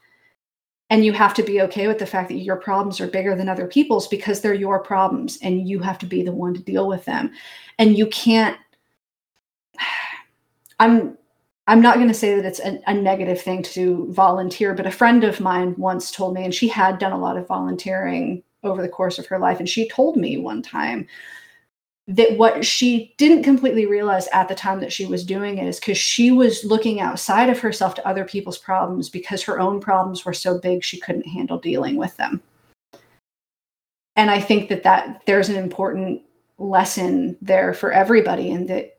[0.92, 3.48] and you have to be okay with the fact that your problems are bigger than
[3.48, 6.86] other people's because they're your problems and you have to be the one to deal
[6.86, 7.32] with them.
[7.80, 8.58] And you can't
[10.80, 11.18] i'm
[11.68, 14.92] i'm not going to say that it's a, a, negative thing to volunteer but a
[14.92, 18.82] friend of mine once told me and she had done a lot of volunteering over
[18.82, 21.08] the course of her life and she told me one time
[22.08, 25.80] that what she didn't completely realize at the time that she was doing it is
[25.80, 30.26] because she was looking outside of herself to other people's problems because her own problems
[30.26, 32.42] were so big she couldn't handle dealing with them.
[34.16, 36.22] And i think that that there's an important
[36.58, 38.98] lesson there for everybody and that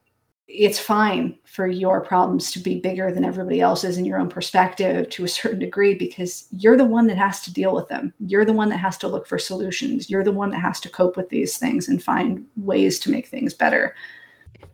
[0.48, 5.08] it's fine for your problems to be bigger than everybody else's in your own perspective
[5.10, 8.12] to a certain degree because you're the one that has to deal with them.
[8.20, 10.10] You're the one that has to look for solutions.
[10.10, 13.28] You're the one that has to cope with these things and find ways to make
[13.28, 13.94] things better.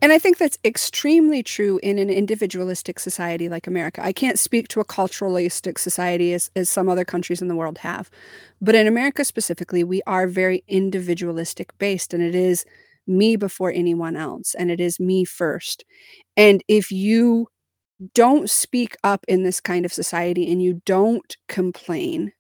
[0.01, 4.05] And I think that's extremely true in an individualistic society like America.
[4.05, 7.79] I can't speak to a culturalistic society as, as some other countries in the world
[7.79, 8.11] have.
[8.61, 12.65] But in America specifically, we are very individualistic based, and it is
[13.09, 15.85] me before anyone else and it is me first
[16.37, 17.49] and if you
[18.15, 22.33] don't speak up in this kind of society and you don't complain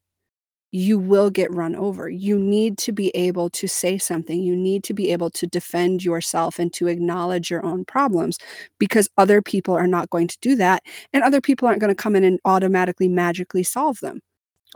[0.71, 2.09] you will get run over.
[2.09, 4.43] You need to be able to say something.
[4.43, 8.39] You need to be able to defend yourself and to acknowledge your own problems
[8.79, 10.83] because other people are not going to do that.
[11.13, 14.21] And other people aren't going to come in and automatically magically solve them.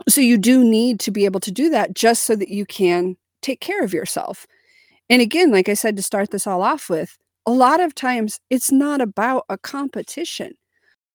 [0.09, 3.15] So you do need to be able to do that just so that you can
[3.43, 4.47] take care of yourself.
[5.09, 8.39] And again, like I said to start this all off with, a lot of times
[8.49, 10.53] it's not about a competition.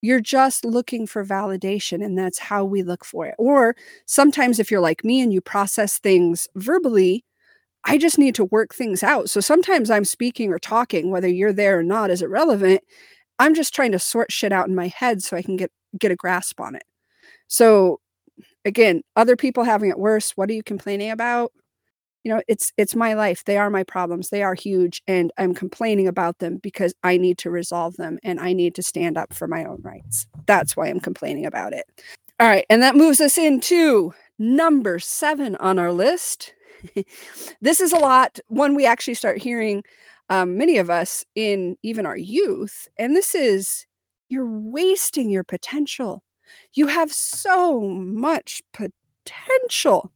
[0.01, 3.35] You're just looking for validation, and that's how we look for it.
[3.37, 3.75] Or
[4.05, 7.25] sometimes, if you're like me and you process things verbally,
[7.85, 9.29] I just need to work things out.
[9.29, 12.81] So sometimes I'm speaking or talking, whether you're there or not is irrelevant.
[13.39, 16.11] I'm just trying to sort shit out in my head so I can get get
[16.11, 16.83] a grasp on it.
[17.47, 17.99] So
[18.65, 21.51] again, other people having it worse, what are you complaining about?
[22.29, 25.55] You know it's it's my life they are my problems they are huge and i'm
[25.55, 29.33] complaining about them because i need to resolve them and i need to stand up
[29.33, 30.27] for my own rights.
[30.45, 31.85] That's why i'm complaining about it.
[32.39, 36.53] All right and that moves us into number seven on our list.
[37.61, 39.83] This is a lot one we actually start hearing
[40.29, 43.87] um, many of us in even our youth and this is
[44.29, 46.23] you're wasting your potential.
[46.73, 50.11] You have so much potential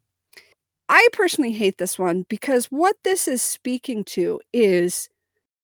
[0.89, 5.09] I personally hate this one because what this is speaking to is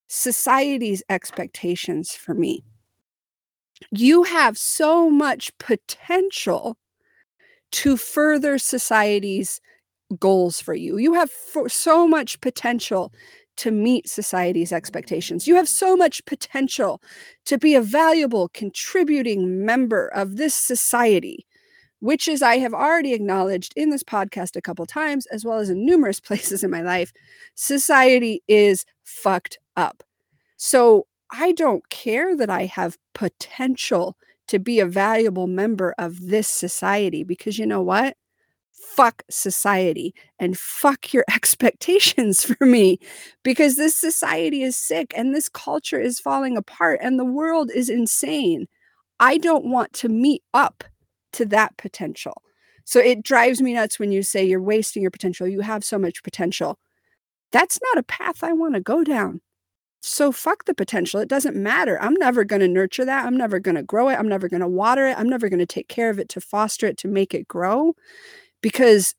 [0.08, 2.64] society's expectations for me.
[3.92, 6.78] You have so much potential
[7.72, 9.62] to further society's
[10.20, 10.98] goals for you.
[10.98, 11.32] You have
[11.68, 13.14] so much potential
[13.58, 15.48] to meet society's expectations.
[15.48, 17.02] You have so much potential
[17.46, 21.46] to be a valuable, contributing member of this society
[22.00, 25.70] which is I have already acknowledged in this podcast a couple times, as well as
[25.70, 27.12] in numerous places in my life,
[27.56, 30.04] society is fucked up.
[30.58, 36.47] So I don't care that I have potential to be a valuable member of this
[36.47, 38.18] society because you know what?
[38.72, 43.00] Fuck society and fuck your expectations for me
[43.43, 47.89] because this society is sick and this culture is falling apart and the world is
[47.89, 48.68] insane.
[49.20, 50.84] I don't want to meet up
[51.34, 52.42] to that potential.
[52.86, 55.48] So it drives me nuts when you say you're wasting your potential.
[55.48, 56.80] You have so much potential.
[57.52, 59.42] That's not a path I want to go down.
[60.02, 61.20] So fuck the potential.
[61.20, 62.02] It doesn't matter.
[62.02, 63.26] I'm never going to nurture that.
[63.26, 64.16] I'm never going to grow it.
[64.16, 65.18] I'm never going to water it.
[65.18, 67.96] I'm never going to take care of it to foster it to make it grow
[68.62, 69.14] because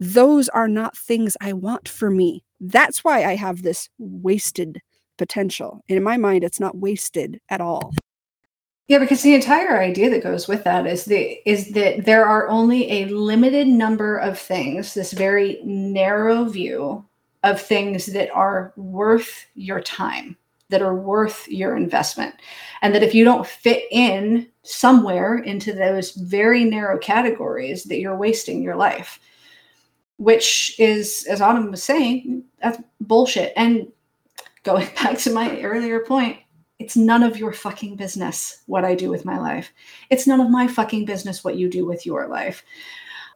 [0.00, 2.44] those are not things I want for me.
[2.60, 4.82] That's why I have this wasted
[5.16, 5.82] potential.
[5.88, 7.94] And in my mind, it's not wasted at all.
[8.88, 12.48] Yeah, because the entire idea that goes with that is the is that there are
[12.48, 17.04] only a limited number of things, this very narrow view
[17.42, 20.36] of things that are worth your time,
[20.68, 22.34] that are worth your investment.
[22.80, 28.16] And that if you don't fit in somewhere into those very narrow categories, that you're
[28.16, 29.18] wasting your life.
[30.18, 33.52] Which is, as Autumn was saying, that's bullshit.
[33.56, 33.88] And
[34.62, 36.38] going back to my earlier point,
[36.78, 39.72] it's none of your fucking business what I do with my life.
[40.10, 42.62] It's none of my fucking business what you do with your life.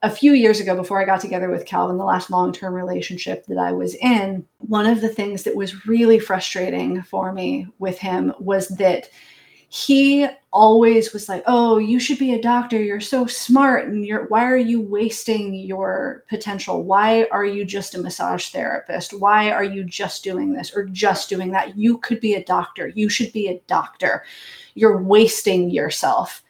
[0.03, 3.45] A few years ago, before I got together with Calvin, the last long term relationship
[3.47, 7.99] that I was in, one of the things that was really frustrating for me with
[7.99, 9.11] him was that
[9.73, 12.83] he always was like, "Oh, you should be a doctor.
[12.83, 16.83] You're so smart and you're why are you wasting your potential?
[16.83, 19.13] Why are you just a massage therapist?
[19.13, 21.79] Why are you just doing this or just doing that?
[21.79, 22.89] You could be a doctor.
[22.89, 24.25] You should be a doctor.
[24.75, 26.43] You're wasting yourself.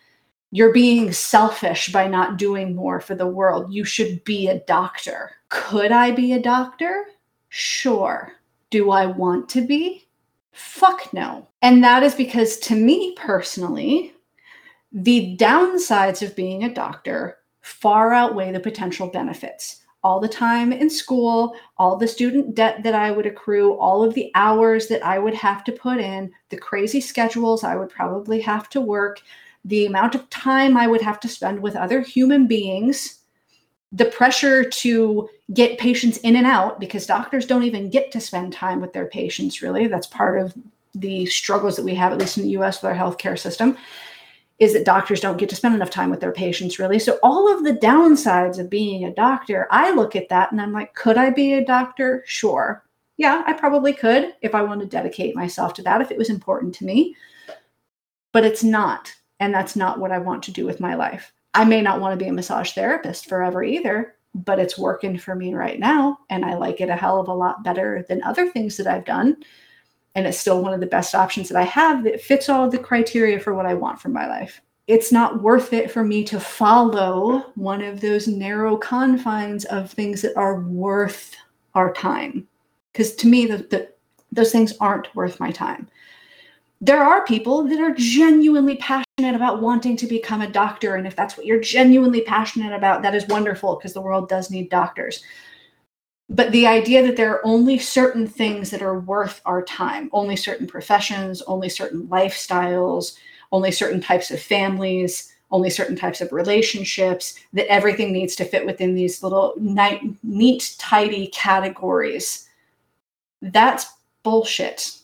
[0.50, 3.72] You're being selfish by not doing more for the world.
[3.72, 7.04] You should be a doctor." Could I be a doctor?
[7.50, 8.32] Sure.
[8.70, 10.08] Do I want to be?
[10.52, 11.49] Fuck no.
[11.62, 14.14] And that is because to me personally,
[14.92, 19.82] the downsides of being a doctor far outweigh the potential benefits.
[20.02, 24.14] All the time in school, all the student debt that I would accrue, all of
[24.14, 28.40] the hours that I would have to put in, the crazy schedules I would probably
[28.40, 29.20] have to work,
[29.66, 33.20] the amount of time I would have to spend with other human beings
[33.92, 38.52] the pressure to get patients in and out because doctors don't even get to spend
[38.52, 40.54] time with their patients really that's part of
[40.94, 43.76] the struggles that we have at least in the us with our healthcare system
[44.58, 47.52] is that doctors don't get to spend enough time with their patients really so all
[47.52, 51.16] of the downsides of being a doctor i look at that and i'm like could
[51.16, 52.84] i be a doctor sure
[53.16, 56.30] yeah i probably could if i wanted to dedicate myself to that if it was
[56.30, 57.14] important to me
[58.32, 61.64] but it's not and that's not what i want to do with my life I
[61.64, 65.54] may not want to be a massage therapist forever either, but it's working for me
[65.54, 66.18] right now.
[66.30, 69.04] And I like it a hell of a lot better than other things that I've
[69.04, 69.36] done.
[70.14, 72.78] And it's still one of the best options that I have that fits all the
[72.78, 74.60] criteria for what I want from my life.
[74.86, 80.22] It's not worth it for me to follow one of those narrow confines of things
[80.22, 81.36] that are worth
[81.74, 82.48] our time.
[82.92, 83.88] Because to me, the, the,
[84.32, 85.88] those things aren't worth my time
[86.80, 90.94] there are people that are genuinely passionate about wanting to become a doctor.
[90.96, 94.50] And if that's what you're genuinely passionate about, that is wonderful because the world does
[94.50, 95.22] need doctors.
[96.30, 100.36] But the idea that there are only certain things that are worth our time, only
[100.36, 103.16] certain professions, only certain lifestyles,
[103.52, 108.64] only certain types of families, only certain types of relationships, that everything needs to fit
[108.64, 112.48] within these little neat, tidy categories.
[113.42, 113.86] That's
[114.22, 115.00] bullshit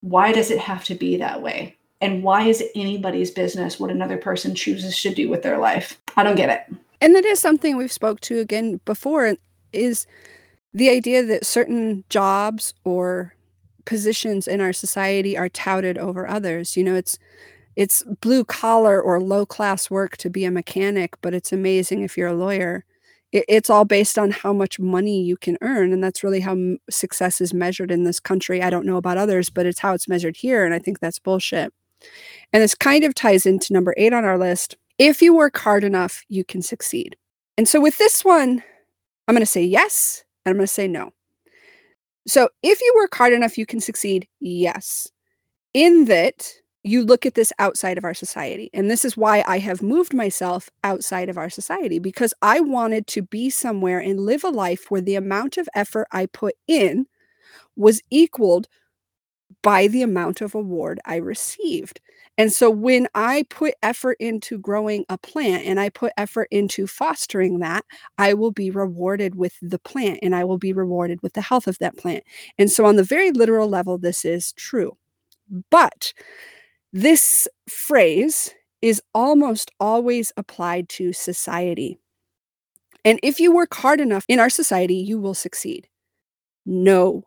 [0.00, 1.76] why does it have to be that way?
[2.00, 6.00] And why is it anybody's business what another person chooses to do with their life?
[6.16, 6.76] I don't get it.
[7.00, 9.36] And that is something we've spoke to again before
[9.72, 10.06] is
[10.72, 13.34] the idea that certain jobs or
[13.84, 16.76] positions in our society are touted over others.
[16.76, 17.18] You know, it's
[17.76, 22.16] it's blue collar or low class work to be a mechanic, but it's amazing if
[22.16, 22.84] you're a lawyer.
[23.32, 26.52] It, it's all based on how much money you can earn and that's really how
[26.52, 28.62] m- success is measured in this country.
[28.62, 31.18] I don't know about others but it's how it's measured here and i think that's
[31.18, 31.72] bullshit.
[32.52, 34.76] And this kind of ties into number eight on our list.
[34.98, 37.16] If you work hard enough you can succeed.
[37.56, 38.62] And so with this one
[39.28, 41.10] i'm going to say yes and i'm going to say no
[42.26, 45.08] so if you work hard enough you can succeed yes
[45.74, 48.70] in that you look at this outside of our society.
[48.72, 53.06] And this is why I have moved myself outside of our society because I wanted
[53.08, 57.06] to be somewhere and live a life where the amount of effort I put in
[57.76, 58.68] was equaled
[59.62, 62.00] by the amount of award I received.
[62.40, 66.86] And so when I put effort into growing a plant and I put effort into
[66.86, 67.84] fostering that,
[68.16, 71.66] I will be rewarded with the plant and I will be rewarded with the health
[71.66, 72.24] of that plant.
[72.56, 74.96] And so on the very literal level, this is true.
[75.70, 76.14] But
[76.94, 81.98] this phrase is almost always applied to society.
[83.04, 85.88] And if you work hard enough in our society, you will succeed.
[86.64, 87.24] No,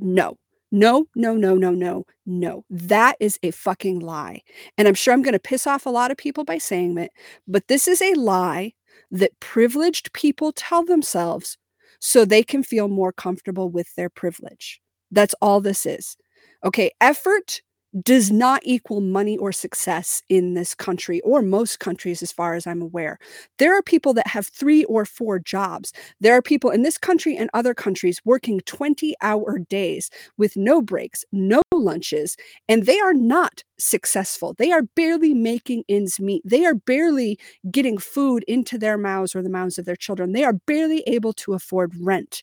[0.00, 0.36] no,
[0.76, 2.64] no, no, no, no, no, no.
[2.68, 4.42] That is a fucking lie.
[4.76, 7.10] And I'm sure I'm going to piss off a lot of people by saying it,
[7.48, 8.74] but this is a lie
[9.10, 11.56] that privileged people tell themselves
[11.98, 14.80] so they can feel more comfortable with their privilege.
[15.10, 16.14] That's all this is.
[16.62, 17.62] Okay, effort
[18.02, 22.66] does not equal money or success in this country or most countries, as far as
[22.66, 23.18] I'm aware.
[23.58, 25.92] There are people that have three or four jobs.
[26.20, 30.82] There are people in this country and other countries working 20 hour days with no
[30.82, 32.36] breaks, no lunches,
[32.68, 34.54] and they are not successful.
[34.58, 36.42] They are barely making ends meet.
[36.44, 37.38] They are barely
[37.70, 40.32] getting food into their mouths or the mouths of their children.
[40.32, 42.42] They are barely able to afford rent.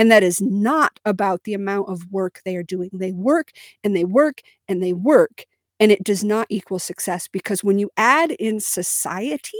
[0.00, 2.88] And that is not about the amount of work they are doing.
[2.90, 3.50] They work
[3.84, 5.44] and they work and they work,
[5.78, 9.58] and it does not equal success because when you add in society,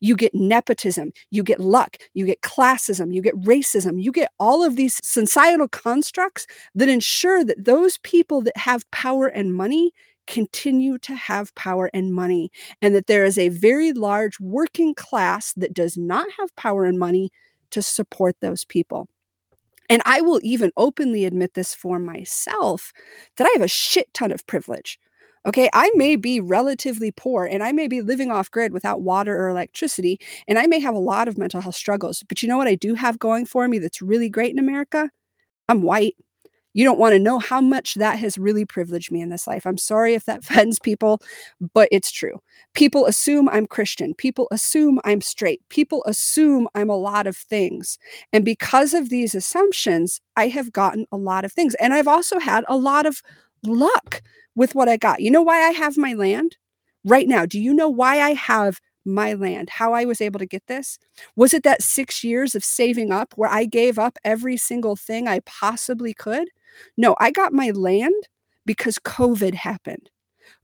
[0.00, 4.64] you get nepotism, you get luck, you get classism, you get racism, you get all
[4.64, 9.92] of these societal constructs that ensure that those people that have power and money
[10.26, 12.50] continue to have power and money,
[12.82, 16.98] and that there is a very large working class that does not have power and
[16.98, 17.30] money
[17.70, 19.08] to support those people.
[19.88, 22.92] And I will even openly admit this for myself
[23.36, 24.98] that I have a shit ton of privilege.
[25.46, 29.36] Okay, I may be relatively poor and I may be living off grid without water
[29.36, 30.18] or electricity,
[30.48, 32.24] and I may have a lot of mental health struggles.
[32.28, 35.10] But you know what I do have going for me that's really great in America?
[35.68, 36.16] I'm white.
[36.76, 39.66] You don't want to know how much that has really privileged me in this life.
[39.66, 41.22] I'm sorry if that offends people,
[41.72, 42.42] but it's true.
[42.74, 44.12] People assume I'm Christian.
[44.12, 45.66] People assume I'm straight.
[45.70, 47.96] People assume I'm a lot of things.
[48.30, 51.74] And because of these assumptions, I have gotten a lot of things.
[51.76, 53.22] And I've also had a lot of
[53.64, 54.20] luck
[54.54, 55.22] with what I got.
[55.22, 56.58] You know why I have my land
[57.06, 57.46] right now?
[57.46, 60.98] Do you know why I have my land, how I was able to get this?
[61.36, 65.26] Was it that six years of saving up where I gave up every single thing
[65.26, 66.48] I possibly could?
[66.96, 68.28] No, I got my land
[68.64, 70.10] because COVID happened.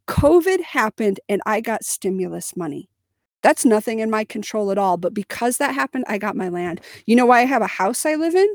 [0.08, 2.88] COVID happened and I got stimulus money.
[3.42, 4.96] That's nothing in my control at all.
[4.96, 6.80] But because that happened, I got my land.
[7.06, 8.54] You know why I have a house I live in?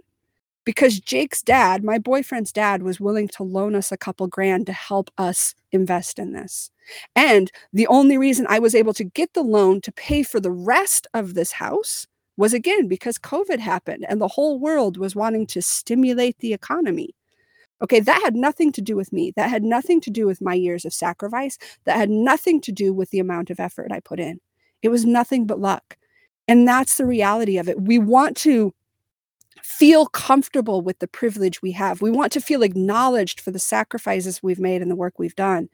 [0.66, 4.74] Because Jake's dad, my boyfriend's dad, was willing to loan us a couple grand to
[4.74, 6.72] help us invest in this.
[7.16, 10.52] And the only reason I was able to get the loan to pay for the
[10.52, 12.06] rest of this house
[12.36, 17.16] was again because COVID happened and the whole world was wanting to stimulate the economy.
[17.82, 19.32] Okay, that had nothing to do with me.
[19.36, 21.58] That had nothing to do with my years of sacrifice.
[21.86, 24.40] That had nothing to do with the amount of effort I put in.
[24.82, 25.98] It was nothing but luck.
[26.48, 27.82] And that's the reality of it.
[27.82, 28.74] We want to
[29.62, 32.02] feel comfortable with the privilege we have.
[32.02, 35.70] We want to feel acknowledged for the sacrifices we've made and the work we've done.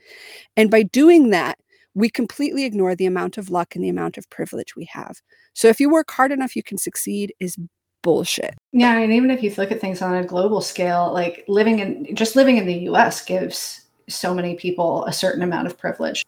[0.57, 1.59] And by doing that,
[1.93, 5.21] we completely ignore the amount of luck and the amount of privilege we have.
[5.53, 7.57] So if you work hard enough, you can succeed is
[8.03, 8.53] bullshit.
[8.71, 12.15] Yeah, and even if you look at things on a global scale, like living in
[12.15, 16.23] just living in the US gives so many people a certain amount of privilege.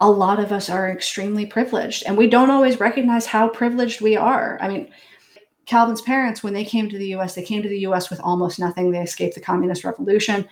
[0.00, 4.16] A lot of us are extremely privileged and we don't always recognize how privileged we
[4.16, 4.58] are.
[4.60, 4.90] I mean,
[5.66, 8.58] Calvin's parents, when they came to the US, they came to the US with almost
[8.58, 8.90] nothing.
[8.90, 10.46] They escaped the communist revolution.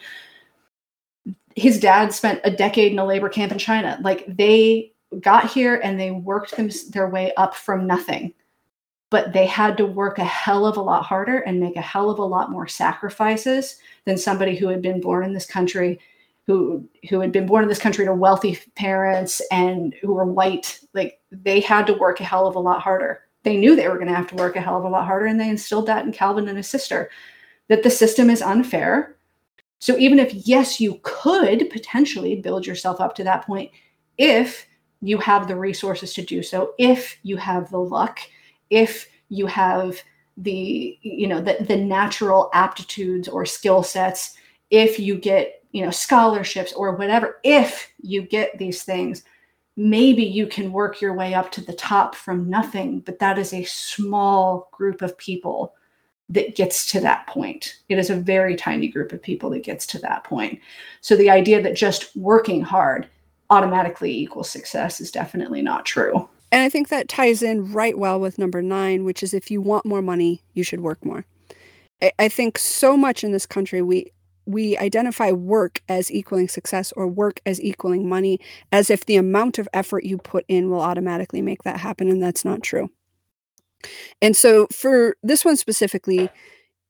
[1.55, 3.99] His dad spent a decade in a labor camp in China.
[4.03, 8.33] Like they got here and they worked them, their way up from nothing
[9.13, 12.09] but they had to work a hell of a lot harder and make a hell
[12.09, 16.01] of a lot more sacrifices than somebody who had been born in this country
[16.47, 20.81] who who had been born in this country to wealthy parents and who were white.
[20.95, 23.21] Like they had to work a hell of a lot harder.
[23.43, 25.27] They knew they were going to have to work a hell of a lot harder
[25.27, 27.11] and they instilled that in calvin and his sister
[27.69, 29.15] that the system is unfair.
[29.79, 33.71] So even if yes you could potentially build yourself up to that point
[34.17, 34.67] if
[35.03, 38.19] you have the resources to do so if you have the luck
[38.73, 40.03] if you have
[40.39, 44.35] the you know the, the natural aptitudes or skill sets
[44.71, 49.25] if you get you know scholarships or whatever if you get these things
[49.77, 53.53] maybe you can work your way up to the top from nothing but that is
[53.53, 55.75] a small group of people
[56.29, 57.81] that gets to that point.
[57.91, 60.61] It is a very tiny group of people that gets to that point.
[61.03, 63.07] So the idea that just working hard
[63.51, 68.21] automatically equals success is definitely not true and I think that ties in right well
[68.21, 71.25] with number nine, which is if you want more money, you should work more.
[72.03, 74.13] I, I think so much in this country we
[74.45, 78.41] we identify work as equaling success or work as equaling money
[78.73, 82.21] as if the amount of effort you put in will automatically make that happen and
[82.21, 82.91] that's not true.
[84.21, 86.29] And so for this one specifically,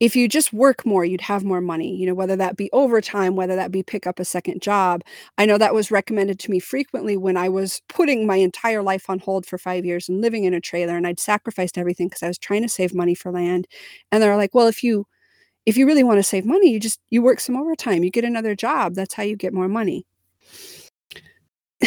[0.03, 3.37] if you just work more, you'd have more money, you know, whether that be overtime,
[3.37, 5.01] whether that be pick up a second job.
[5.37, 9.09] I know that was recommended to me frequently when I was putting my entire life
[9.09, 12.21] on hold for five years and living in a trailer and I'd sacrificed everything because
[12.21, 13.65] I was trying to save money for land.
[14.11, 15.07] And they're like, well, if you
[15.65, 18.25] if you really want to save money, you just you work some overtime, you get
[18.25, 18.95] another job.
[18.95, 20.05] That's how you get more money.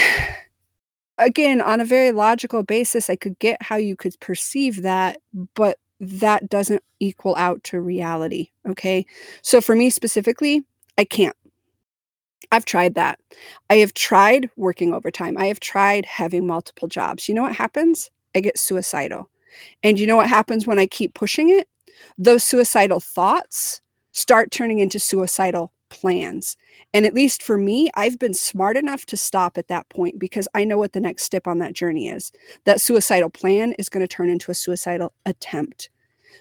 [1.18, 5.18] Again, on a very logical basis, I could get how you could perceive that,
[5.54, 8.50] but that doesn't equal out to reality.
[8.68, 9.06] Okay.
[9.42, 10.64] So for me specifically,
[10.98, 11.36] I can't.
[12.52, 13.18] I've tried that.
[13.70, 15.36] I have tried working overtime.
[15.36, 17.28] I have tried having multiple jobs.
[17.28, 18.10] You know what happens?
[18.34, 19.28] I get suicidal.
[19.82, 21.68] And you know what happens when I keep pushing it?
[22.18, 23.80] Those suicidal thoughts
[24.12, 26.56] start turning into suicidal plans.
[26.92, 30.48] And at least for me, I've been smart enough to stop at that point because
[30.54, 32.32] I know what the next step on that journey is.
[32.64, 35.90] That suicidal plan is going to turn into a suicidal attempt.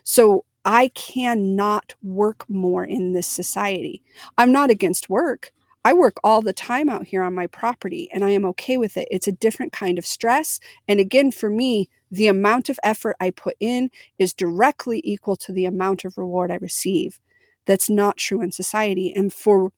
[0.04, 4.02] So I cannot work more in this society.
[4.38, 5.52] I'm not against work.
[5.86, 8.98] I work all the time out here on my property and I am okay with
[8.98, 9.08] it.
[9.12, 10.60] It's a different kind of stress.
[10.88, 15.52] And again, for me, the amount of effort I put in is directly equal to
[15.52, 17.20] the amount of reward I receive.
[17.66, 19.14] That's not true in society.
[19.16, 19.72] And for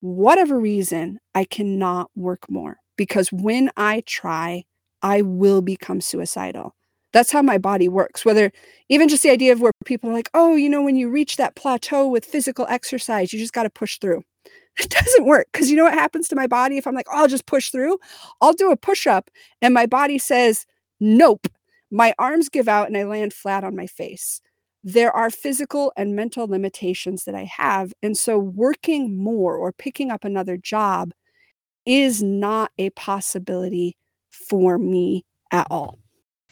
[0.00, 4.64] whatever reason, I cannot work more because when I try,
[5.02, 6.74] I will become suicidal.
[7.12, 8.24] That's how my body works.
[8.24, 8.52] Whether
[8.88, 11.36] even just the idea of where people are like, oh, you know, when you reach
[11.36, 14.22] that plateau with physical exercise, you just got to push through.
[14.78, 17.22] It doesn't work because you know what happens to my body if I'm like, oh,
[17.22, 17.98] I'll just push through?
[18.40, 19.28] I'll do a push up
[19.60, 20.64] and my body says,
[21.00, 21.48] nope.
[21.90, 24.40] My arms give out and I land flat on my face
[24.82, 27.92] there are physical and mental limitations that I have.
[28.02, 31.12] And so working more or picking up another job
[31.84, 33.96] is not a possibility
[34.30, 35.98] for me at all.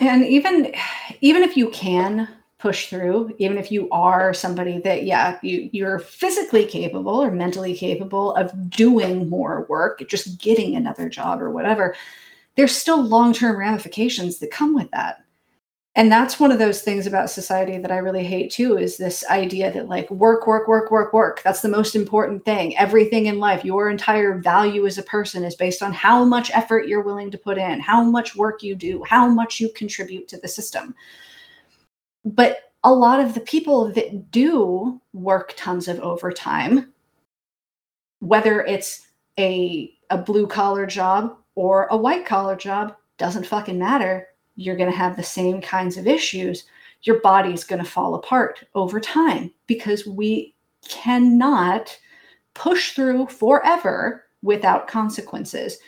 [0.01, 0.73] And even
[1.21, 5.99] even if you can push through, even if you are somebody that yeah, you you're
[5.99, 11.95] physically capable or mentally capable of doing more work, just getting another job or whatever,
[12.57, 15.25] there's still long-term ramifications that come with that
[15.99, 19.25] and that's one of those things about society that i really hate too is this
[19.29, 21.43] idea that like work work work work work.
[21.43, 22.77] That's the most important thing.
[22.79, 26.87] Everything in life your entire value as a person is based on how much effort
[26.87, 30.39] you're willing to put in how much work you do how much you contribute to
[30.39, 30.95] the system.
[32.25, 36.93] But a lot of the people that do work tons of overtime
[38.21, 44.29] whether it's a a blue collar job or a white collar job doesn't fucking matter
[44.59, 46.65] you're going to have the same kinds of issues.
[47.03, 50.53] Your body is going to fall apart over time because we
[50.87, 51.97] cannot
[52.55, 55.79] push through forever without consequences.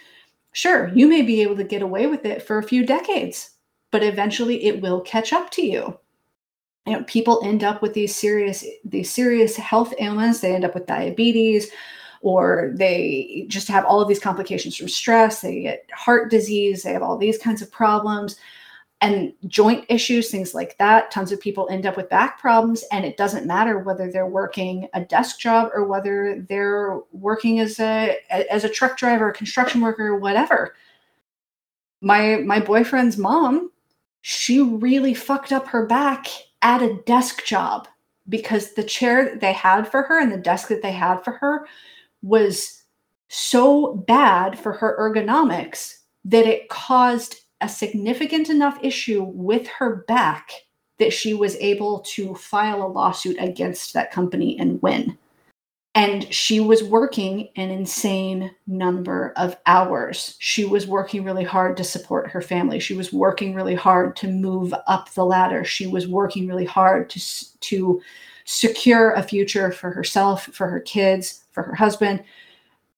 [0.52, 3.50] Sure, you may be able to get away with it for a few decades,
[3.90, 5.98] but eventually it will catch up to you.
[6.86, 10.40] You know, people end up with these serious these serious health ailments.
[10.40, 11.70] They end up with diabetes,
[12.22, 15.40] or they just have all of these complications from stress.
[15.40, 16.84] They get heart disease.
[16.84, 18.36] They have all these kinds of problems
[19.00, 21.10] and joint issues, things like that.
[21.10, 24.88] Tons of people end up with back problems, and it doesn't matter whether they're working
[24.92, 29.80] a desk job or whether they're working as a as a truck driver, a construction
[29.80, 30.74] worker, whatever.
[32.02, 33.70] My my boyfriend's mom,
[34.20, 36.26] she really fucked up her back
[36.62, 37.88] at a desk job
[38.28, 41.32] because the chair that they had for her and the desk that they had for
[41.32, 41.66] her
[42.22, 42.84] was
[43.28, 50.52] so bad for her ergonomics that it caused a significant enough issue with her back
[50.98, 55.16] that she was able to file a lawsuit against that company and win.
[55.94, 60.36] And she was working an insane number of hours.
[60.38, 62.78] She was working really hard to support her family.
[62.78, 65.64] She was working really hard to move up the ladder.
[65.64, 68.00] She was working really hard to, to
[68.44, 72.22] secure a future for herself, for her kids, for her husband.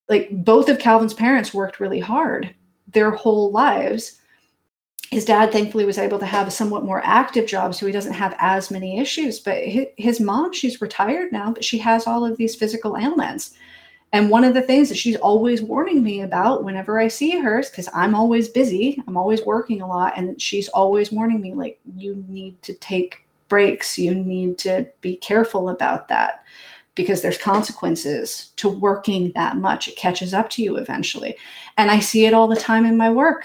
[0.08, 2.54] Like both of Calvin's parents worked really hard
[2.88, 4.20] their whole lives
[5.12, 8.14] his dad thankfully was able to have a somewhat more active job so he doesn't
[8.14, 9.58] have as many issues but
[9.98, 13.52] his mom she's retired now but she has all of these physical ailments.
[14.14, 17.58] And one of the things that she's always warning me about whenever i see her
[17.58, 21.52] is because i'm always busy i'm always working a lot and she's always warning me
[21.52, 26.42] like you need to take breaks you need to be careful about that
[26.94, 29.88] because there's consequences to working that much.
[29.88, 31.36] It catches up to you eventually.
[31.76, 33.44] And i see it all the time in my work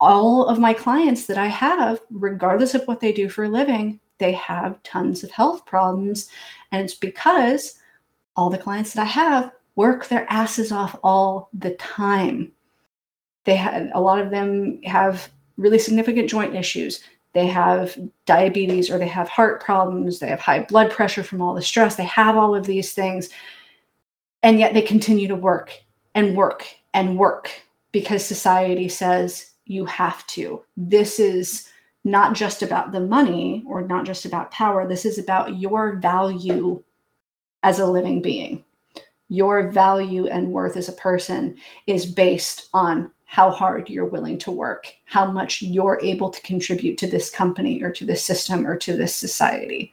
[0.00, 4.00] all of my clients that I have, regardless of what they do for a living,
[4.18, 6.28] they have tons of health problems.
[6.72, 7.74] And it's because
[8.36, 12.52] all the clients that I have work their asses off all the time.
[13.44, 17.00] They have a lot of them have really significant joint issues.
[17.32, 17.96] They have
[18.26, 20.18] diabetes or they have heart problems.
[20.18, 21.96] They have high blood pressure from all the stress.
[21.96, 23.28] They have all of these things.
[24.42, 25.72] And yet they continue to work
[26.14, 27.50] and work and work
[27.92, 30.62] because society says you have to.
[30.76, 31.68] This is
[32.04, 34.88] not just about the money or not just about power.
[34.88, 36.82] This is about your value
[37.62, 38.64] as a living being.
[39.28, 41.56] Your value and worth as a person
[41.86, 46.96] is based on how hard you're willing to work, how much you're able to contribute
[46.96, 49.92] to this company or to this system or to this society.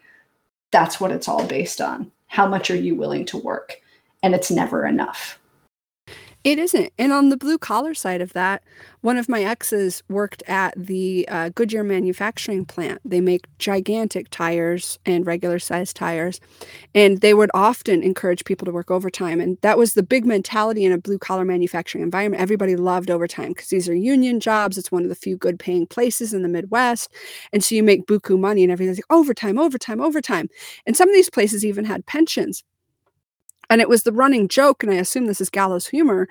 [0.71, 2.11] That's what it's all based on.
[2.27, 3.81] How much are you willing to work?
[4.23, 5.37] And it's never enough.
[6.45, 6.93] It isn't.
[6.99, 8.61] And on the blue collar side of that,
[9.01, 13.01] one of my exes worked at the uh, Goodyear manufacturing plant.
[13.03, 16.39] They make gigantic tires and regular sized tires.
[16.93, 19.41] And they would often encourage people to work overtime.
[19.41, 22.43] And that was the big mentality in a blue collar manufacturing environment.
[22.43, 24.77] Everybody loved overtime because these are union jobs.
[24.77, 27.11] It's one of the few good paying places in the Midwest.
[27.53, 30.49] And so you make buku money and everything's like overtime, overtime, overtime.
[30.85, 32.63] And some of these places even had pensions
[33.69, 36.27] and it was the running joke and i assume this is gallows humor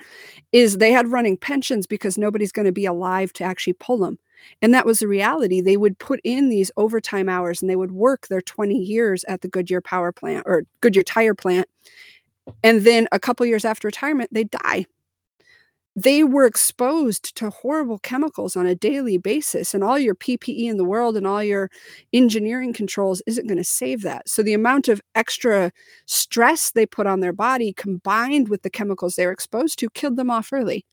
[0.52, 4.18] is they had running pensions because nobody's going to be alive to actually pull them.
[4.62, 5.60] And that was the reality.
[5.60, 9.40] They would put in these overtime hours and they would work their 20 years at
[9.40, 11.68] the goodyear power plant or goodyear tire plant.
[12.62, 14.86] And then a couple years after retirement they die
[15.96, 20.76] they were exposed to horrible chemicals on a daily basis and all your ppe in
[20.76, 21.70] the world and all your
[22.12, 24.28] engineering controls isn't going to save that.
[24.28, 25.70] So the amount of extra
[26.06, 30.16] stress they put on their body combined with the chemicals they were exposed to killed
[30.16, 30.84] them off early.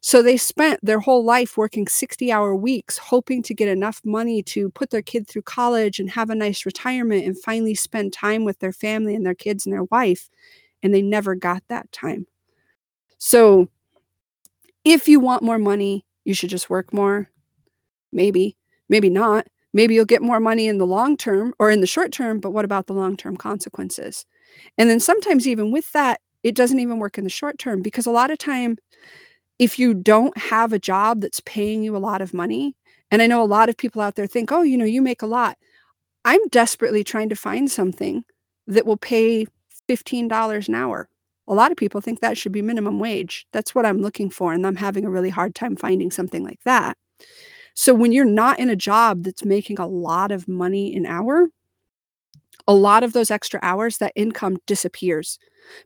[0.00, 4.42] So they spent their whole life working 60 hour weeks hoping to get enough money
[4.44, 8.44] to put their kid through college and have a nice retirement and finally spend time
[8.44, 10.30] with their family and their kids and their wife
[10.82, 12.26] and they never got that time.
[13.18, 13.68] So
[14.86, 17.28] if you want more money, you should just work more.
[18.12, 18.56] Maybe,
[18.88, 19.48] maybe not.
[19.72, 22.52] Maybe you'll get more money in the long term or in the short term, but
[22.52, 24.24] what about the long term consequences?
[24.78, 28.06] And then sometimes, even with that, it doesn't even work in the short term because
[28.06, 28.78] a lot of time,
[29.58, 32.76] if you don't have a job that's paying you a lot of money,
[33.10, 35.20] and I know a lot of people out there think, oh, you know, you make
[35.20, 35.58] a lot.
[36.24, 38.24] I'm desperately trying to find something
[38.68, 39.46] that will pay
[39.88, 41.08] $15 an hour
[41.48, 43.46] a lot of people think that should be minimum wage.
[43.52, 44.52] That's what I'm looking for.
[44.52, 46.96] And I'm having a really hard time finding something like that.
[47.74, 51.48] So when you're not in a job that's making a lot of money an hour,
[52.66, 55.38] a lot of those extra hours, that income disappears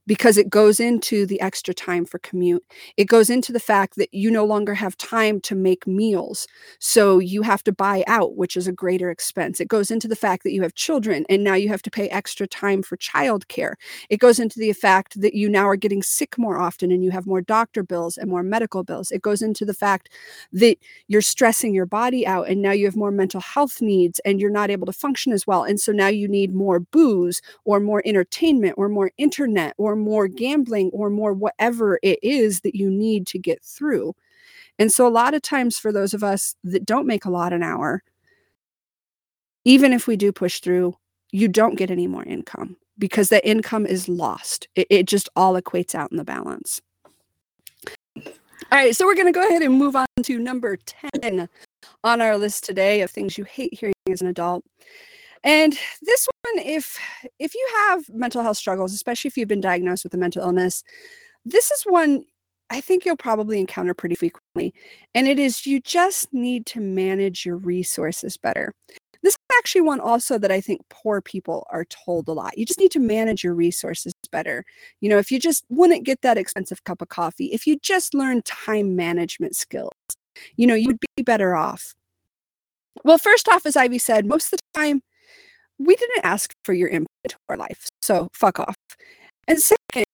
[0.07, 2.65] because it goes into the extra time for commute.
[2.97, 6.47] It goes into the fact that you no longer have time to make meals.
[6.79, 9.61] So you have to buy out, which is a greater expense.
[9.61, 12.09] It goes into the fact that you have children and now you have to pay
[12.09, 13.75] extra time for childcare.
[14.09, 17.11] It goes into the fact that you now are getting sick more often and you
[17.11, 19.11] have more doctor bills and more medical bills.
[19.11, 20.09] It goes into the fact
[20.53, 20.77] that
[21.09, 24.51] you're stressing your body out and now you have more mental health needs and you're
[24.51, 25.65] not able to function as well.
[25.65, 30.29] And so now you need more booze or more entertainment or more internet or more
[30.29, 34.15] gambling or more whatever it is that you need to get through.
[34.79, 37.53] And so, a lot of times, for those of us that don't make a lot
[37.53, 38.03] an hour,
[39.65, 40.97] even if we do push through,
[41.33, 44.69] you don't get any more income because the income is lost.
[44.75, 46.81] It, it just all equates out in the balance.
[48.17, 51.49] All right, so we're going to go ahead and move on to number 10
[52.05, 54.65] on our list today of things you hate hearing as an adult.
[55.43, 55.73] And
[56.03, 56.99] this one, if
[57.39, 60.85] if you have mental health struggles, especially if you've been diagnosed with a mental illness,
[61.45, 62.25] this is one
[62.71, 64.73] I think you'll probably encounter pretty frequently.
[65.15, 68.73] And it is you just need to manage your resources better.
[69.23, 72.57] This is actually one also that I think poor people are told a lot.
[72.57, 74.65] You just need to manage your resources better.
[75.01, 78.15] You know, if you just wouldn't get that expensive cup of coffee, if you just
[78.15, 79.93] learn time management skills,
[80.57, 81.95] you know, you'd be better off.
[83.05, 85.03] Well, first off, as Ivy said, most of the time
[85.81, 87.89] we didn't ask for your input into our life.
[88.03, 88.77] So fuck off.
[89.49, 90.07] And second,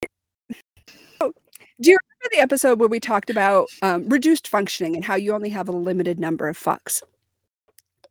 [1.21, 1.33] oh,
[1.81, 5.33] do you remember the episode where we talked about um, reduced functioning and how you
[5.33, 7.03] only have a limited number of fucks?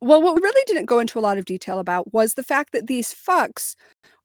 [0.00, 2.72] Well, what we really didn't go into a lot of detail about was the fact
[2.72, 3.74] that these fucks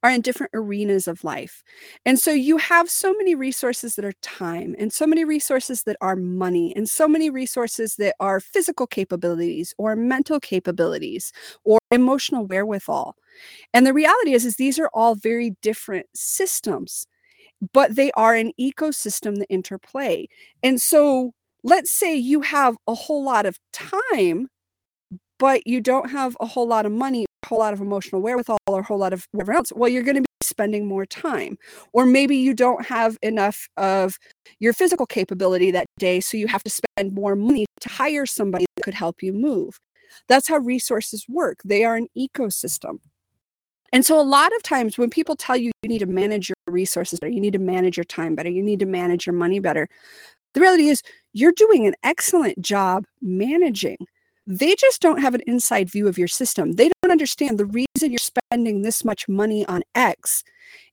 [0.04, 1.64] are in different arenas of life.
[2.06, 5.98] And so you have so many resources that are time, and so many resources that
[6.02, 11.32] are money, and so many resources that are physical capabilities or mental capabilities
[11.64, 13.16] or emotional wherewithal.
[13.74, 17.08] And the reality is is these are all very different systems,
[17.74, 20.28] but they are an ecosystem that interplay.
[20.64, 21.34] And so
[21.64, 24.48] let's say you have a whole lot of time
[25.42, 28.60] but you don't have a whole lot of money a whole lot of emotional wherewithal
[28.68, 31.58] or a whole lot of whatever else, well, you're going to be spending more time.
[31.92, 34.20] Or maybe you don't have enough of
[34.60, 38.66] your physical capability that day, so you have to spend more money to hire somebody
[38.76, 39.80] that could help you move.
[40.28, 43.00] That's how resources work, they are an ecosystem.
[43.92, 46.56] And so, a lot of times when people tell you you need to manage your
[46.68, 49.60] resources better, you need to manage your time better, you need to manage your money
[49.60, 49.90] better,
[50.54, 51.02] the reality is
[51.34, 53.98] you're doing an excellent job managing
[54.52, 56.74] they just don't have an inside view of your system.
[56.74, 60.44] They don't understand the reason you're spending this much money on X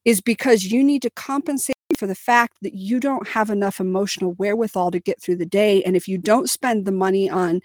[0.05, 4.35] is because you need to compensate for the fact that you don't have enough emotional
[4.35, 5.83] wherewithal to get through the day.
[5.83, 7.61] And if you don't spend the money on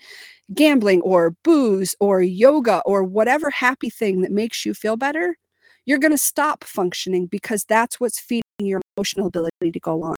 [0.55, 5.37] gambling or booze or yoga or whatever happy thing that makes you feel better,
[5.85, 10.15] you're going to stop functioning because that's what's feeding your emotional ability to go on.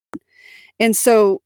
[0.80, 1.42] And so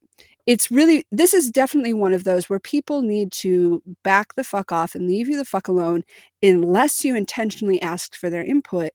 [0.49, 4.71] it's really this is definitely one of those where people need to back the fuck
[4.71, 6.03] off and leave you the fuck alone
[6.41, 8.89] unless you intentionally ask for their input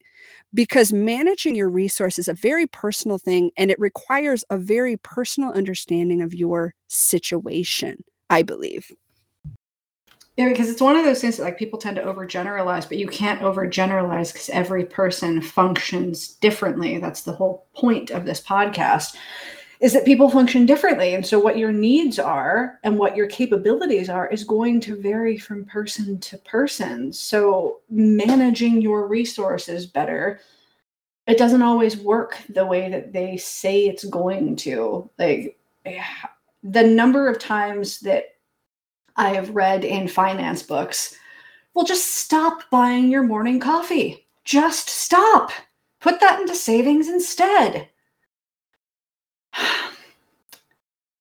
[0.52, 5.52] because managing your resources is a very personal thing and it requires a very personal
[5.52, 8.90] understanding of your situation i believe.
[10.36, 13.06] Yeah because it's one of those things that like people tend to overgeneralize but you
[13.06, 16.98] can't overgeneralize because every person functions differently.
[16.98, 19.14] That's the whole point of this podcast
[19.80, 21.14] is that people function differently.
[21.14, 25.38] And so, what your needs are and what your capabilities are is going to vary
[25.38, 27.12] from person to person.
[27.12, 30.40] So, managing your resources better,
[31.26, 35.10] it doesn't always work the way that they say it's going to.
[35.18, 35.58] Like,
[36.62, 38.36] the number of times that
[39.16, 41.16] I have read in finance books,
[41.74, 44.26] well, just stop buying your morning coffee.
[44.44, 45.50] Just stop.
[46.00, 47.88] Put that into savings instead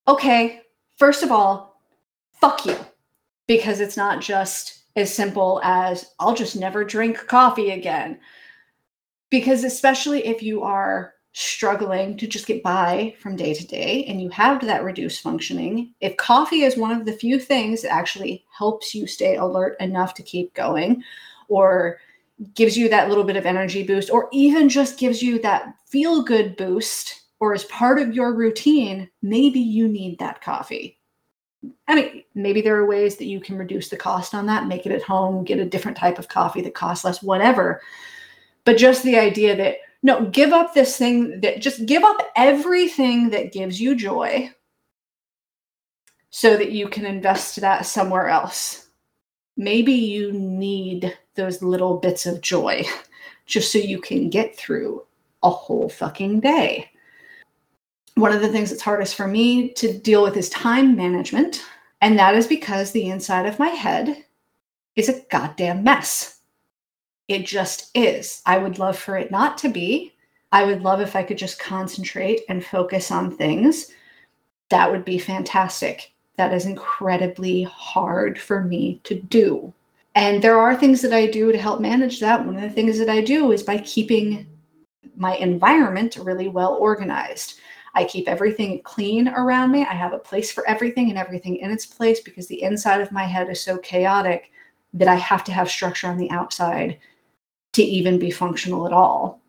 [0.07, 0.61] okay,
[0.97, 1.79] first of all,
[2.39, 2.77] fuck you.
[3.47, 8.19] Because it's not just as simple as I'll just never drink coffee again.
[9.29, 14.21] Because especially if you are struggling to just get by from day to day and
[14.21, 18.45] you have that reduced functioning, if coffee is one of the few things that actually
[18.55, 21.03] helps you stay alert enough to keep going
[21.49, 21.97] or
[22.53, 26.23] gives you that little bit of energy boost or even just gives you that feel
[26.23, 30.97] good boost or as part of your routine, maybe you need that coffee.
[31.89, 34.85] I mean, maybe there are ways that you can reduce the cost on that, make
[34.85, 37.81] it at home, get a different type of coffee that costs less, whatever.
[38.63, 43.31] But just the idea that, no, give up this thing that just give up everything
[43.31, 44.49] that gives you joy
[46.29, 48.87] so that you can invest that somewhere else.
[49.57, 52.85] Maybe you need those little bits of joy
[53.45, 55.05] just so you can get through
[55.43, 56.89] a whole fucking day
[58.15, 61.63] one of the things that's hardest for me to deal with is time management.
[62.01, 64.25] And that is because the inside of my head
[64.95, 66.39] is a goddamn mess.
[67.27, 68.41] It just is.
[68.45, 70.13] I would love for it not to be.
[70.51, 73.91] I would love if I could just concentrate and focus on things.
[74.69, 76.11] That would be fantastic.
[76.35, 79.73] That is incredibly hard for me to do.
[80.15, 82.45] And there are things that I do to help manage that.
[82.45, 84.45] One of the things that I do is by keeping
[85.15, 87.59] my environment really well organized.
[87.95, 89.81] I keep everything clean around me.
[89.81, 93.11] I have a place for everything and everything in its place because the inside of
[93.11, 94.51] my head is so chaotic
[94.93, 96.99] that I have to have structure on the outside
[97.73, 99.41] to even be functional at all.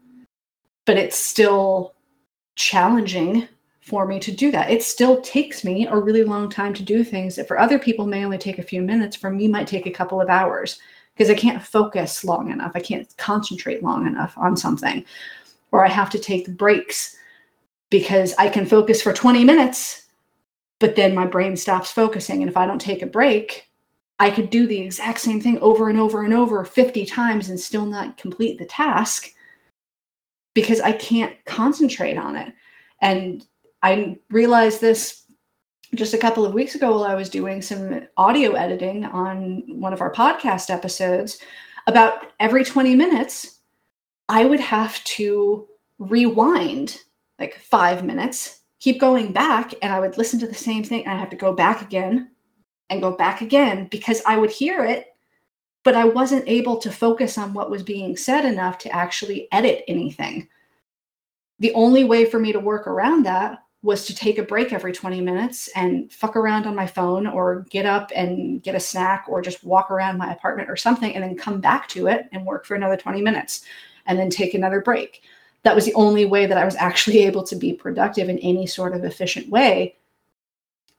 [0.87, 1.95] But it's still
[2.57, 3.49] challenging
[3.81, 4.71] for me to do that.
[4.71, 8.07] It still takes me a really long time to do things that for other people
[8.07, 10.79] may only take a few minutes, for me might take a couple of hours
[11.15, 12.73] because I can't focus long enough.
[12.75, 15.05] I can't concentrate long enough on something.
[15.71, 17.17] Or I have to take breaks
[17.91, 20.07] because I can focus for 20 minutes,
[20.81, 22.43] but then my brain stops focusing.
[22.43, 23.71] And if I don't take a break,
[24.19, 27.59] I could do the exact same thing over and over and over 50 times and
[27.59, 29.31] still not complete the task
[30.55, 32.53] because I can't concentrate on it.
[33.01, 33.45] And
[33.83, 35.25] I realized this
[35.95, 39.93] just a couple of weeks ago while I was doing some audio editing on one
[39.93, 41.39] of our podcast episodes.
[41.87, 43.61] About every 20 minutes,
[44.29, 47.01] I would have to rewind
[47.45, 51.07] like five minutes, keep going back, and I would listen to the same thing.
[51.07, 52.31] I have to go back again
[52.89, 55.09] and go back again because I would hear it,
[55.83, 59.85] but I wasn't able to focus on what was being said enough to actually edit
[59.89, 60.49] anything.
[61.59, 64.93] The only way for me to work around that was to take a break every
[64.93, 69.27] 20 minutes and fuck around on my phone or get up and get a snack
[69.29, 72.47] or just walk around my apartment or something and then come back to it and
[72.47, 73.67] work for another 20 minutes
[74.07, 75.23] and then take another break
[75.65, 78.67] that was the only way that I was actually able to be productive in any
[78.67, 79.97] sort of efficient way.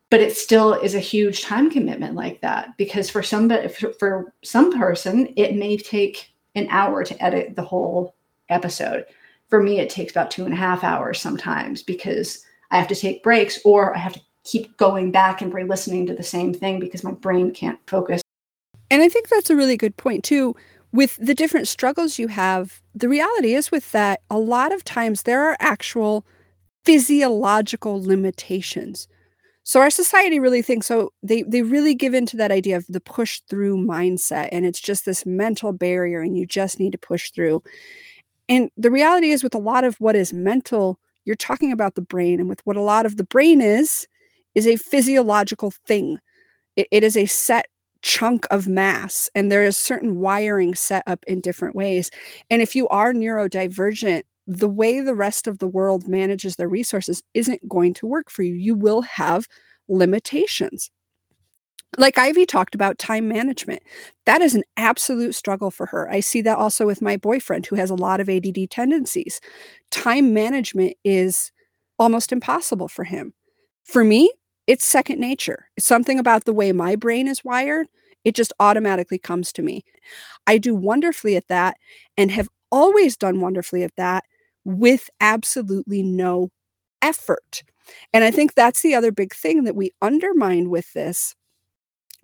[0.10, 3.52] But it still is a huge time commitment like that because for some
[4.00, 8.16] for some person it may take an hour to edit the whole
[8.50, 9.06] episode.
[9.50, 12.96] For me, it takes about two and a half hours sometimes because I have to
[12.96, 16.80] take breaks or I have to keep going back and re-listening to the same thing
[16.80, 18.22] because my brain can't focus.
[18.90, 20.56] And I think that's a really good point too
[20.92, 25.24] with the different struggles you have, the reality is with that, a lot of times
[25.24, 26.26] there are actual
[26.86, 29.08] physiological limitations.
[29.64, 33.02] So our society really thinks so they they really give into that idea of the
[33.02, 37.32] push through mindset and it's just this mental barrier and you just need to push
[37.32, 37.64] through.
[38.50, 42.02] And the reality is with a lot of what is mental, you're talking about the
[42.02, 44.08] brain and with what a lot of the brain is
[44.56, 46.20] is a physiological thing.
[46.76, 47.68] it, it is a set
[48.06, 52.12] chunk of mass and there is certain wiring set up in different ways
[52.50, 57.24] and if you are neurodivergent the way the rest of the world manages their resources
[57.34, 59.48] isn't going to work for you you will have
[59.88, 60.92] limitations.
[61.98, 63.82] Like Ivy talked about time management.
[64.26, 66.12] That is an absolute struggle for her.
[66.12, 69.40] I see that also with my boyfriend who has a lot of ADD tendencies.
[69.92, 71.52] Time management is
[71.98, 73.34] almost impossible for him.
[73.86, 74.32] For me,
[74.68, 75.68] it's second nature.
[75.78, 77.88] It's something about the way my brain is wired.
[78.24, 79.84] It just automatically comes to me.
[80.48, 81.78] I do wonderfully at that
[82.18, 84.24] and have always done wonderfully at that
[84.64, 86.50] with absolutely no
[87.02, 87.64] effort.
[88.14, 91.36] And I think that's the other big thing that we undermine with this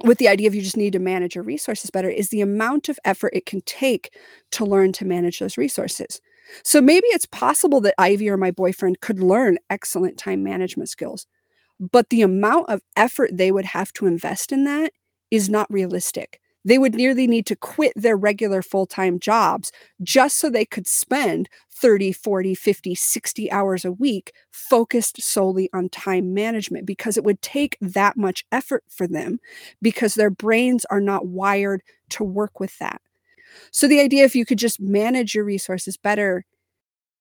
[0.04, 2.90] with the idea of you just need to manage your resources better is the amount
[2.90, 4.18] of effort it can take
[4.52, 6.20] to learn to manage those resources.
[6.64, 11.28] So maybe it's possible that Ivy or my boyfriend could learn excellent time management skills,
[11.91, 14.91] but the amount of effort they would have to invest in that
[15.32, 19.72] is not realistic they would nearly need to quit their regular full time jobs
[20.03, 25.90] just so they could spend 30, 40, 50, 60 hours a week focused solely on
[25.90, 29.40] time management because it would take that much effort for them
[29.82, 33.02] because their brains are not wired to work with that.
[33.72, 36.45] So, the idea if you could just manage your resources better,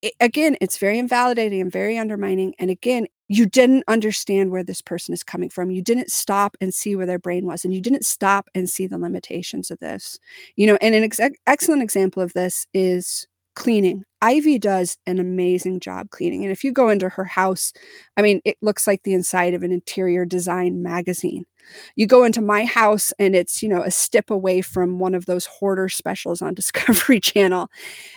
[0.02, 2.54] it, again, it's very invalidating and very undermining.
[2.58, 5.70] And again, you didn't understand where this person is coming from.
[5.70, 8.88] You didn't stop and see where their brain was, and you didn't stop and see
[8.88, 10.18] the limitations of this.
[10.56, 14.02] You know, and an ex- excellent example of this is cleaning.
[14.20, 16.42] Ivy does an amazing job cleaning.
[16.42, 17.72] And if you go into her house,
[18.16, 21.44] I mean, it looks like the inside of an interior design magazine.
[21.94, 25.26] You go into my house and it's, you know, a step away from one of
[25.26, 27.68] those hoarder specials on Discovery Channel.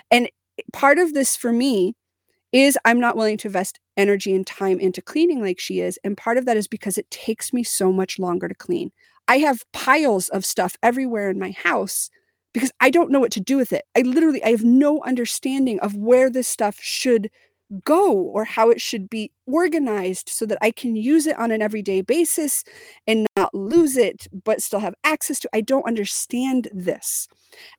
[0.09, 0.27] And
[0.71, 1.93] part of this for me
[2.53, 5.99] is I'm not willing to invest energy and time into cleaning like she is.
[6.03, 8.91] And part of that is because it takes me so much longer to clean.
[9.27, 12.09] I have piles of stuff everywhere in my house
[12.53, 13.83] because I don't know what to do with it.
[13.97, 17.31] I literally I have no understanding of where this stuff should
[17.83, 21.61] go or how it should be organized so that I can use it on an
[21.61, 22.63] everyday basis
[23.07, 25.49] and not lose it but still have access to.
[25.53, 27.27] I don't understand this.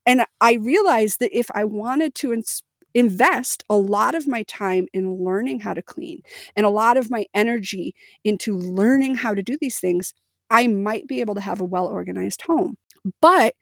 [0.05, 2.63] And I realized that if I wanted to ins-
[2.95, 6.23] invest a lot of my time in learning how to clean
[6.57, 7.95] and a lot of my energy
[8.25, 10.15] into learning how to do these things,
[10.51, 12.77] I might be able to have a well organized home.
[13.21, 13.55] But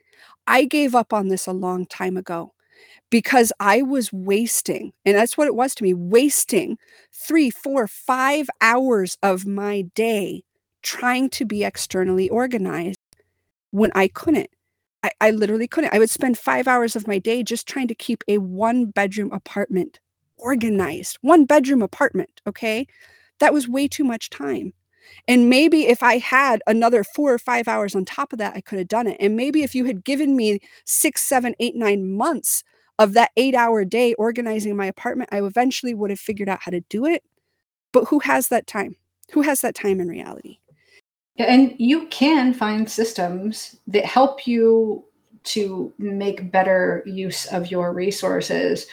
[0.47, 2.53] I gave up on this a long time ago
[3.11, 6.79] because I was wasting, and that's what it was to me wasting
[7.13, 10.45] three, four, five hours of my day
[10.83, 12.99] trying to be externally organized
[13.73, 14.51] when I couldn't.
[15.03, 15.95] I, I literally couldn't.
[15.95, 19.33] I would spend five hours of my day just trying to keep a one bedroom
[19.33, 20.01] apartment
[20.37, 21.19] organized.
[21.23, 22.41] One bedroom apartment.
[22.47, 22.87] Okay.
[23.41, 24.73] That was way too much time.
[25.27, 28.61] And maybe if I had another four or five hours on top of that, I
[28.61, 29.17] could have done it.
[29.21, 32.63] And maybe if you had given me six, seven, eight, nine months
[32.99, 36.71] of that eight hour day organizing my apartment, I eventually would have figured out how
[36.71, 37.25] to do it.
[37.93, 38.97] But who has that time?
[39.33, 40.59] Who has that time in reality?
[41.39, 45.05] And you can find systems that help you
[45.45, 48.87] to make better use of your resources.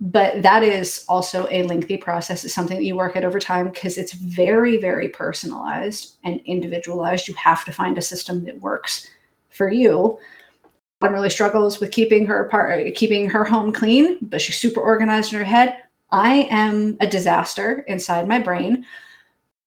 [0.00, 2.44] But that is also a lengthy process.
[2.44, 7.26] It's something that you work at over time because it's very, very personalized and individualized.
[7.26, 9.08] You have to find a system that works
[9.50, 10.18] for you.
[11.00, 15.32] One really struggles with keeping her part, keeping her home clean, but she's super organized
[15.32, 15.76] in her head.
[16.10, 18.84] I am a disaster inside my brain,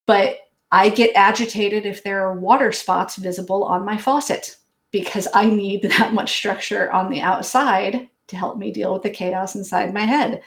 [0.05, 0.37] but
[0.71, 4.55] I get agitated if there are water spots visible on my faucet
[4.91, 9.09] because I need that much structure on the outside to help me deal with the
[9.09, 10.41] chaos inside my head.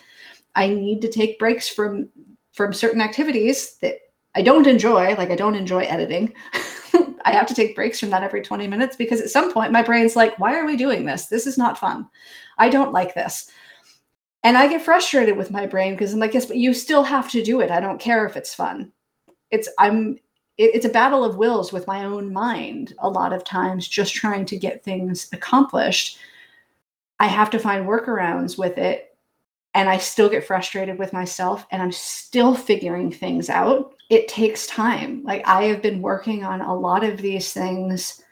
[0.55, 2.09] I need to take breaks from
[2.53, 3.97] from certain activities that
[4.37, 6.33] I don't enjoy, like I don't enjoy editing.
[7.25, 9.83] I have to take breaks from that every 20 minutes because at some point my
[9.83, 11.27] brain's like, why are we doing this?
[11.27, 12.09] This is not fun.
[12.59, 13.51] I don't like this.
[14.45, 17.29] And I get frustrated with my brain because I'm like, yes, but you still have
[17.31, 17.73] to do it.
[17.73, 18.93] I don't care if it's fun
[19.55, 20.19] it's i'm
[20.59, 24.15] it, it's a battle of wills with my own mind a lot of times just
[24.15, 26.19] trying to get things accomplished.
[27.21, 29.17] I have to find workarounds with it
[29.75, 33.95] and i still get frustrated with myself and i'm still figuring things out.
[34.11, 35.23] It takes time.
[35.25, 38.23] Like i have been working on a lot of these things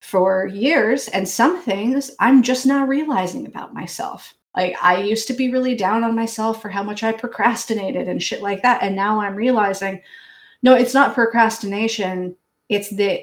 [0.00, 4.34] for years and some things i'm just now realizing about myself.
[4.56, 8.22] Like I used to be really down on myself for how much I procrastinated and
[8.22, 8.82] shit like that.
[8.82, 10.02] And now I'm realizing,
[10.62, 12.36] no, it's not procrastination.
[12.68, 13.20] It's that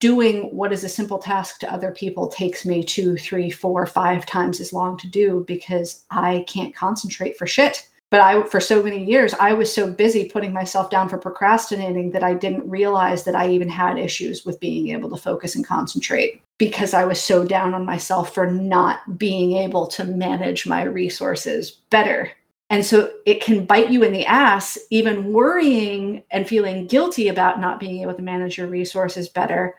[0.00, 4.24] doing what is a simple task to other people takes me two, three, four, five
[4.24, 7.86] times as long to do because I can't concentrate for shit.
[8.08, 12.10] But I, for so many years, I was so busy putting myself down for procrastinating
[12.10, 15.64] that I didn't realize that I even had issues with being able to focus and
[15.64, 20.82] concentrate because I was so down on myself for not being able to manage my
[20.82, 22.32] resources better
[22.70, 27.60] And so it can bite you in the ass, even worrying and feeling guilty about
[27.60, 29.74] not being able to manage your resources better.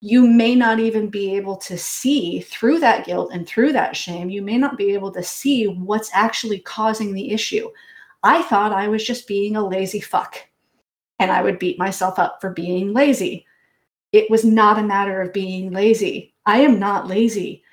[0.00, 4.30] You may not even be able to see through that guilt and through that shame,
[4.30, 7.68] you may not be able to see what's actually causing the issue.
[8.22, 10.36] I thought I was just being a lazy fuck
[11.18, 13.44] and I would beat myself up for being lazy.
[14.12, 16.32] It was not a matter of being lazy.
[16.46, 17.64] I am not lazy.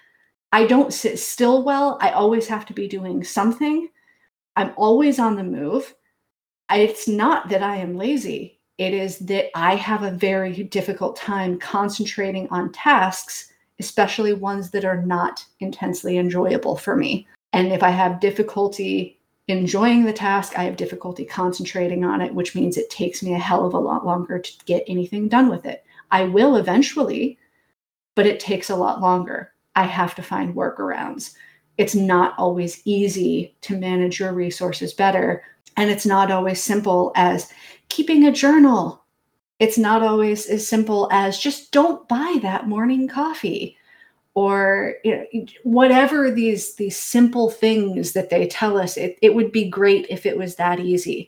[0.51, 1.99] I don't sit still well.
[2.01, 3.89] I always have to be doing something.
[4.57, 5.93] I'm always on the move.
[6.71, 8.59] It's not that I am lazy.
[8.79, 14.84] It is that I have a very difficult time concentrating on tasks, especially ones that
[14.84, 17.27] are not intensely enjoyable for me.
[17.53, 22.55] And if I have difficulty enjoying the task, I have difficulty concentrating on it, which
[22.55, 25.65] means it takes me a hell of a lot longer to get anything done with
[25.65, 25.85] it.
[26.09, 27.38] I will eventually,
[28.15, 29.53] but it takes a lot longer.
[29.75, 31.35] I have to find workarounds
[31.77, 35.43] it's not always easy to manage your resources better.
[35.75, 37.51] And it's not always simple as
[37.89, 39.03] keeping a journal.
[39.59, 43.77] It's not always as simple as just don't buy that morning coffee
[44.37, 49.51] or you know, whatever these these simple things that they tell us it, it would
[49.51, 51.27] be great if it was that easy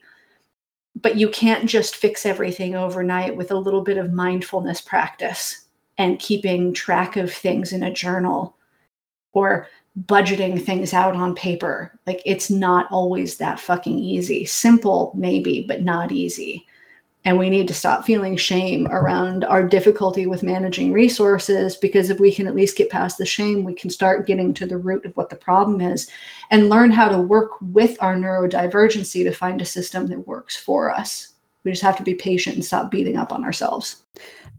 [1.01, 5.65] but you can't just fix everything overnight with a little bit of mindfulness practice
[5.97, 8.55] and keeping track of things in a journal
[9.33, 9.67] or
[10.05, 11.97] budgeting things out on paper.
[12.05, 14.45] Like it's not always that fucking easy.
[14.45, 16.65] Simple, maybe, but not easy.
[17.25, 22.19] And we need to stop feeling shame around our difficulty with managing resources because if
[22.19, 25.05] we can at least get past the shame, we can start getting to the root
[25.05, 26.09] of what the problem is
[26.49, 30.91] and learn how to work with our neurodivergency to find a system that works for
[30.91, 31.33] us.
[31.65, 34.01] We just have to be patient and stop beating up on ourselves.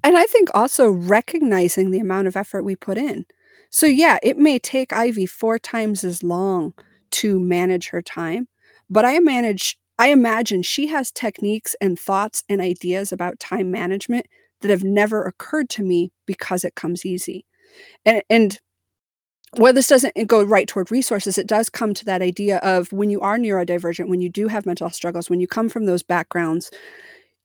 [0.04, 3.24] And I think also recognizing the amount of effort we put in.
[3.72, 6.74] So yeah, it may take Ivy 4 times as long
[7.12, 8.48] to manage her time,
[8.90, 14.26] but I manage I imagine she has techniques and thoughts and ideas about time management
[14.62, 17.44] that have never occurred to me because it comes easy.
[18.06, 18.60] And and
[19.56, 22.92] well, this doesn't eh, go right toward resources, it does come to that idea of
[22.92, 26.02] when you are neurodivergent, when you do have mental struggles, when you come from those
[26.05, 26.70] backgrounds,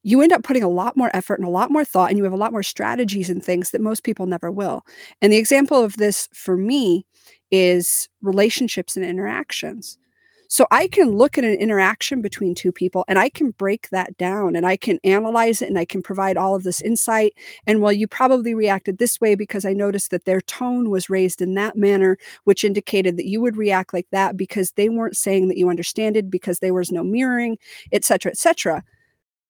[0.05, 2.23] you end up putting a lot more effort and a lot more thought and you
[2.23, 4.85] have a lot more strategies and things that most people never will.
[5.19, 7.07] And the example of this for me
[7.49, 9.97] is relationships and interactions.
[10.47, 14.15] So I can look at an interaction between two people and I can break that
[14.17, 17.33] down and I can analyze it and I can provide all of this insight.
[17.65, 21.41] And well, you probably reacted this way because I noticed that their tone was raised
[21.41, 25.47] in that manner, which indicated that you would react like that because they weren't saying
[25.47, 27.57] that you understand it, because there was no mirroring,
[27.91, 28.83] et cetera, et cetera.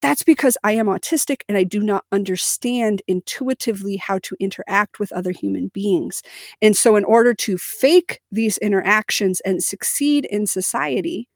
[0.06, 5.12] That's because I am autistic and I do not understand intuitively how to interact with
[5.12, 6.22] other human beings.
[6.62, 11.28] And so, in order to fake these interactions and succeed in society,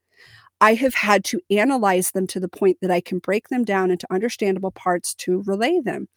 [0.62, 3.92] I have had to analyze them to the point that I can break them down
[3.92, 6.08] into understandable parts to relay them.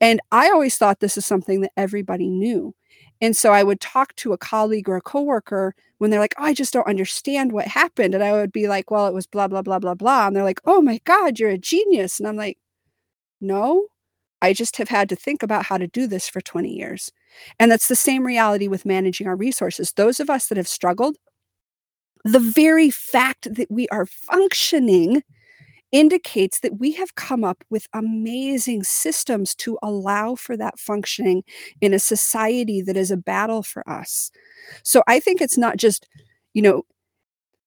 [0.00, 2.74] And I always thought this is something that everybody knew.
[3.20, 6.44] And so I would talk to a colleague or a coworker when they're like, oh,
[6.44, 8.14] I just don't understand what happened.
[8.14, 10.28] And I would be like, well, it was blah, blah, blah, blah, blah.
[10.28, 12.18] And they're like, oh my God, you're a genius.
[12.18, 12.58] And I'm like,
[13.40, 13.86] no,
[14.40, 17.10] I just have had to think about how to do this for 20 years.
[17.58, 19.92] And that's the same reality with managing our resources.
[19.92, 21.16] Those of us that have struggled,
[22.24, 25.22] the very fact that we are functioning
[25.92, 31.42] indicates that we have come up with amazing systems to allow for that functioning
[31.80, 34.30] in a society that is a battle for us.
[34.82, 36.06] So I think it's not just,
[36.54, 36.82] you know,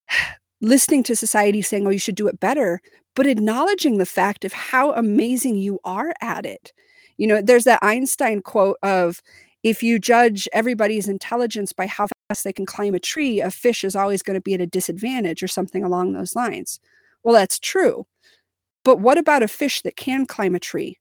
[0.62, 2.82] listening to society saying, oh, you should do it better,
[3.16, 6.72] but acknowledging the fact of how amazing you are at it.
[7.18, 9.22] You know, there's that Einstein quote of,
[9.64, 13.84] if you judge everybody's intelligence by how fast they can climb a tree, a fish
[13.84, 16.80] is always going to be at a disadvantage or something along those lines.
[17.24, 18.08] Well, that's true.
[18.84, 20.98] But what about a fish that can climb a tree?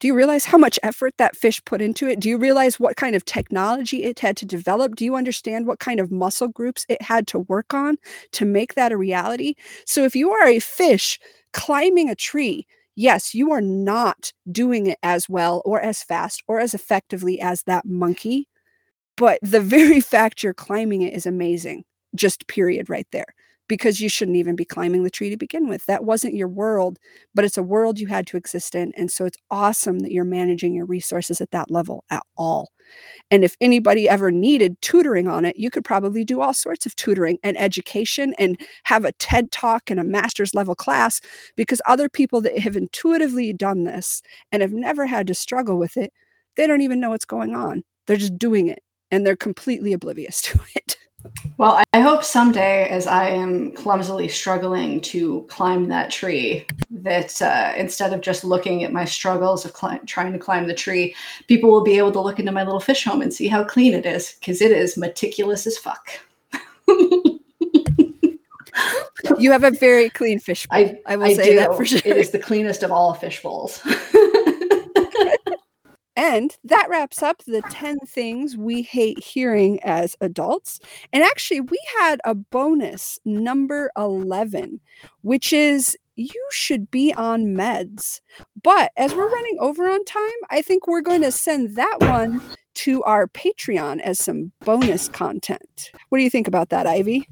[0.00, 2.18] Do you realize how much effort that fish put into it?
[2.18, 4.96] Do you realize what kind of technology it had to develop?
[4.96, 7.96] Do you understand what kind of muscle groups it had to work on
[8.32, 9.54] to make that a reality?
[9.86, 11.20] So, if you are a fish
[11.52, 16.58] climbing a tree, yes, you are not doing it as well or as fast or
[16.58, 18.48] as effectively as that monkey.
[19.16, 21.84] But the very fact you're climbing it is amazing,
[22.14, 23.34] just period, right there
[23.68, 25.86] because you shouldn't even be climbing the tree to begin with.
[25.86, 26.98] That wasn't your world,
[27.34, 28.92] but it's a world you had to exist in.
[28.96, 32.72] And so it's awesome that you're managing your resources at that level at all.
[33.30, 36.94] And if anybody ever needed tutoring on it, you could probably do all sorts of
[36.96, 41.20] tutoring and education and have a TED talk and a master's level class
[41.56, 45.96] because other people that have intuitively done this and have never had to struggle with
[45.96, 46.12] it,
[46.56, 47.82] they don't even know what's going on.
[48.06, 50.96] They're just doing it and they're completely oblivious to it.
[51.58, 57.72] Well, I hope someday, as I am clumsily struggling to climb that tree, that uh,
[57.76, 61.14] instead of just looking at my struggles of cli- trying to climb the tree,
[61.48, 63.94] people will be able to look into my little fish home and see how clean
[63.94, 66.10] it is, because it is meticulous as fuck.
[69.38, 70.78] You have a very clean fish bowl.
[70.78, 71.56] I, I will I say do.
[71.56, 72.00] that for sure.
[72.04, 73.80] It is the cleanest of all fish bowls.
[76.14, 80.78] And that wraps up the 10 things we hate hearing as adults.
[81.12, 84.80] And actually, we had a bonus number 11,
[85.22, 88.20] which is you should be on meds.
[88.62, 92.42] But as we're running over on time, I think we're going to send that one
[92.74, 95.90] to our Patreon as some bonus content.
[96.08, 97.26] What do you think about that, Ivy?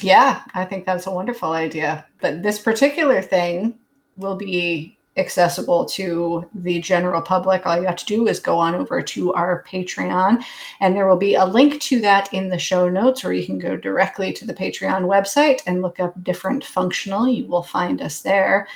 [0.00, 2.04] Yeah, I think that's a wonderful idea.
[2.20, 3.78] But this particular thing
[4.16, 7.66] will be accessible to the general public.
[7.66, 10.42] All you have to do is go on over to our Patreon,
[10.80, 13.58] and there will be a link to that in the show notes, or you can
[13.58, 17.28] go directly to the Patreon website and look up different functional.
[17.28, 18.68] You will find us there.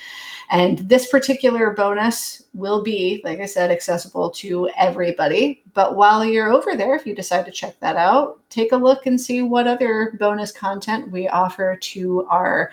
[0.51, 5.63] And this particular bonus will be, like I said, accessible to everybody.
[5.73, 9.07] But while you're over there, if you decide to check that out, take a look
[9.07, 12.71] and see what other bonus content we offer to our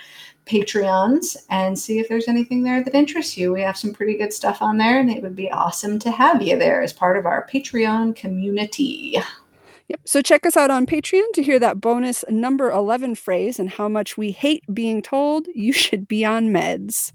[0.49, 3.53] Patreons and see if there's anything there that interests you.
[3.53, 6.41] We have some pretty good stuff on there, and it would be awesome to have
[6.41, 9.17] you there as part of our Patreon community.
[9.89, 9.99] Yep.
[10.05, 13.87] So check us out on Patreon to hear that bonus number 11 phrase and how
[13.87, 17.11] much we hate being told you should be on meds.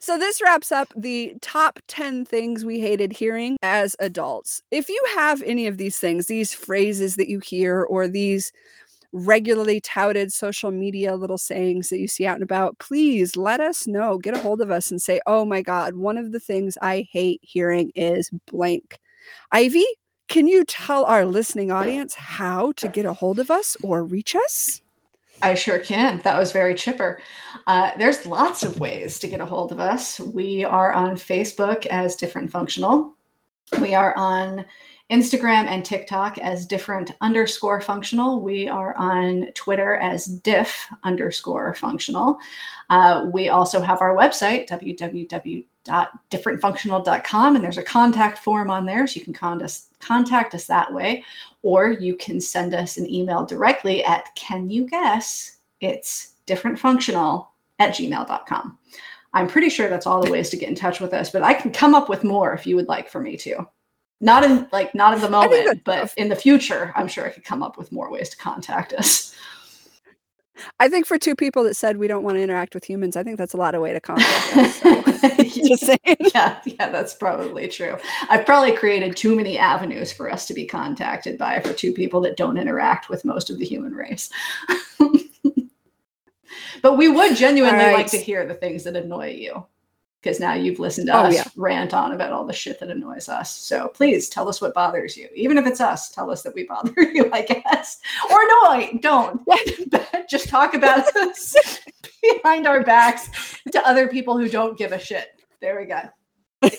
[0.00, 4.62] So this wraps up the top 10 things we hated hearing as adults.
[4.70, 8.52] If you have any of these things, these phrases that you hear or these
[9.12, 13.86] regularly touted social media little sayings that you see out and about, please let us
[13.86, 14.18] know.
[14.18, 17.06] Get a hold of us and say, "Oh my god, one of the things I
[17.10, 18.98] hate hearing is blank."
[19.52, 19.86] Ivy,
[20.28, 24.34] can you tell our listening audience how to get a hold of us or reach
[24.34, 24.82] us?
[25.42, 26.18] I sure can.
[26.24, 27.20] That was very chipper.
[27.66, 30.18] Uh, there's lots of ways to get a hold of us.
[30.18, 33.14] We are on Facebook as Different Functional.
[33.80, 34.64] We are on
[35.10, 38.40] Instagram and TikTok as Different underscore Functional.
[38.40, 42.38] We are on Twitter as Diff underscore Functional.
[42.90, 49.18] Uh, we also have our website, www.differentfunctional.com, and there's a contact form on there, so
[49.18, 51.24] you can con- us, contact us that way
[51.66, 57.48] or you can send us an email directly at can you guess it's differentfunctional
[57.80, 58.78] at gmail.com
[59.34, 61.52] i'm pretty sure that's all the ways to get in touch with us but i
[61.52, 63.66] can come up with more if you would like for me to
[64.20, 66.14] not in like not in the moment but enough.
[66.16, 69.34] in the future i'm sure i could come up with more ways to contact us
[70.80, 73.22] I think for two people that said we don't want to interact with humans, I
[73.22, 74.76] think that's a lot of way to contact us.
[74.76, 75.02] So,
[75.66, 76.16] just saying.
[76.34, 77.96] yeah yeah that's probably true
[78.28, 82.20] i've probably created too many avenues for us to be contacted by for two people
[82.20, 84.30] that don't interact with most of the human race
[86.82, 89.64] but we would genuinely All like to hear the things that annoy you
[90.26, 91.44] because now you've listened to Oh, us yeah.
[91.54, 93.54] rant on about all the shit that annoys us.
[93.54, 95.28] So please tell us what bothers you.
[95.36, 98.00] Even if it's us tell us that we bother you i guess.
[98.28, 99.40] Or no I don't.
[100.28, 101.54] Just talk about us.
[102.42, 105.28] Behind our backs to other people who don't give a shit.
[105.60, 106.00] There we go.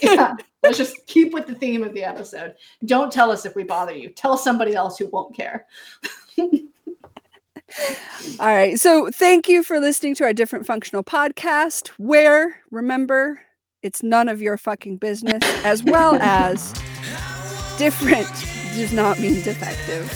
[0.03, 0.33] Yeah,
[0.63, 2.55] let's just keep with the theme of the episode.
[2.85, 4.09] Don't tell us if we bother you.
[4.09, 5.65] Tell somebody else who won't care.
[8.39, 8.79] All right.
[8.79, 13.41] So thank you for listening to our different functional podcast, where remember
[13.83, 16.73] it's none of your fucking business, as well as
[17.77, 18.27] different
[18.75, 20.11] does not mean defective.